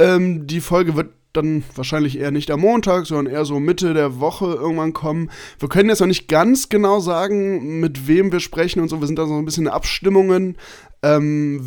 [0.00, 4.18] Ähm, die Folge wird dann wahrscheinlich eher nicht am Montag, sondern eher so Mitte der
[4.20, 5.30] Woche irgendwann kommen.
[5.58, 9.00] Wir können jetzt noch nicht ganz genau sagen, mit wem wir sprechen und so.
[9.00, 10.56] Wir sind da so ein bisschen in Abstimmungen.
[11.02, 11.60] Ähm,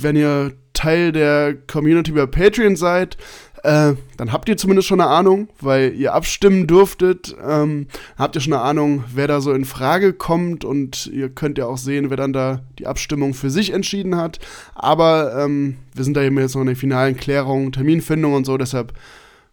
[0.00, 3.16] wenn ihr Teil der Community bei Patreon seid,
[3.62, 7.34] äh, dann habt ihr zumindest schon eine Ahnung, weil ihr abstimmen durftet.
[7.46, 7.86] Ähm,
[8.18, 11.66] habt ihr schon eine Ahnung, wer da so in Frage kommt und ihr könnt ja
[11.66, 14.38] auch sehen, wer dann da die Abstimmung für sich entschieden hat.
[14.74, 18.56] Aber ähm, wir sind da eben jetzt noch in der finalen Klärung, Terminfindung und so,
[18.56, 18.92] deshalb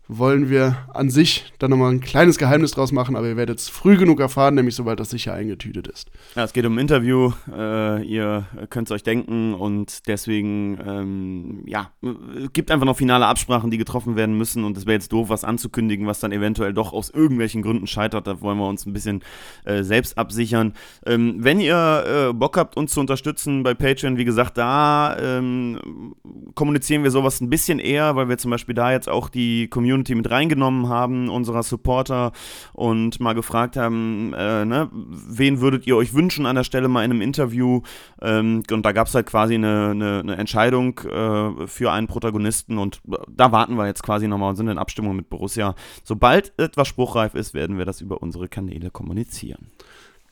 [0.08, 3.70] wollen wir an sich dann nochmal ein kleines Geheimnis draus machen, aber ihr werdet es
[3.70, 6.12] früh genug erfahren, nämlich sobald das sicher eingetütet ist.
[6.36, 11.64] Ja, es geht um ein Interview, äh, ihr könnt es euch denken und deswegen, ähm,
[11.66, 15.14] ja, es gibt einfach noch finale Absprachen, die getroffen werden müssen und es wäre jetzt
[15.14, 18.86] doof, was anzukündigen, was dann eventuell doch aus irgendwelchen Gründen scheitert, da wollen wir uns
[18.86, 19.24] ein bisschen
[19.64, 20.74] äh, selbst absichern.
[21.06, 26.14] Ähm, wenn ihr äh, Bock habt, uns zu unterstützen bei Patreon, wie gesagt, da ähm,
[26.56, 29.93] kommunizieren wir sowas ein bisschen eher, weil wir zum Beispiel da jetzt auch die Community
[29.94, 32.32] Community mit reingenommen haben, unserer Supporter,
[32.74, 37.06] und mal gefragt haben, äh, ne, wen würdet ihr euch wünschen an der Stelle mal
[37.06, 37.82] in einem Interview?
[38.22, 42.78] Ähm, und da gab es halt quasi eine, eine, eine Entscheidung äh, für einen Protagonisten
[42.78, 45.76] und da warten wir jetzt quasi nochmal und sind in Abstimmung mit Borussia.
[46.04, 49.72] Sobald etwas spruchreif ist, werden wir das über unsere Kanäle kommunizieren.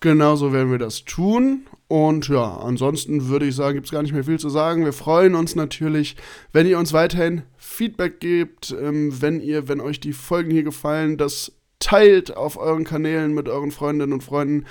[0.02, 1.68] Genauso werden wir das tun.
[1.88, 4.84] Und ja, ansonsten würde ich sagen, gibt es gar nicht mehr viel zu sagen.
[4.84, 6.16] Wir freuen uns natürlich,
[6.52, 11.18] wenn ihr uns weiterhin Feedback gebt, ähm, wenn ihr, wenn euch die Folgen hier gefallen,
[11.18, 14.66] das teilt auf euren Kanälen mit euren Freundinnen und Freunden.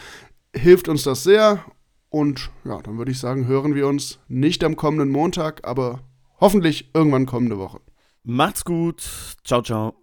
[0.54, 1.64] Hilft uns das sehr.
[2.08, 6.00] Und ja, dann würde ich sagen, hören wir uns nicht am kommenden Montag, aber
[6.40, 7.80] hoffentlich irgendwann kommende Woche.
[8.24, 9.02] Macht's gut.
[9.44, 9.99] Ciao, ciao.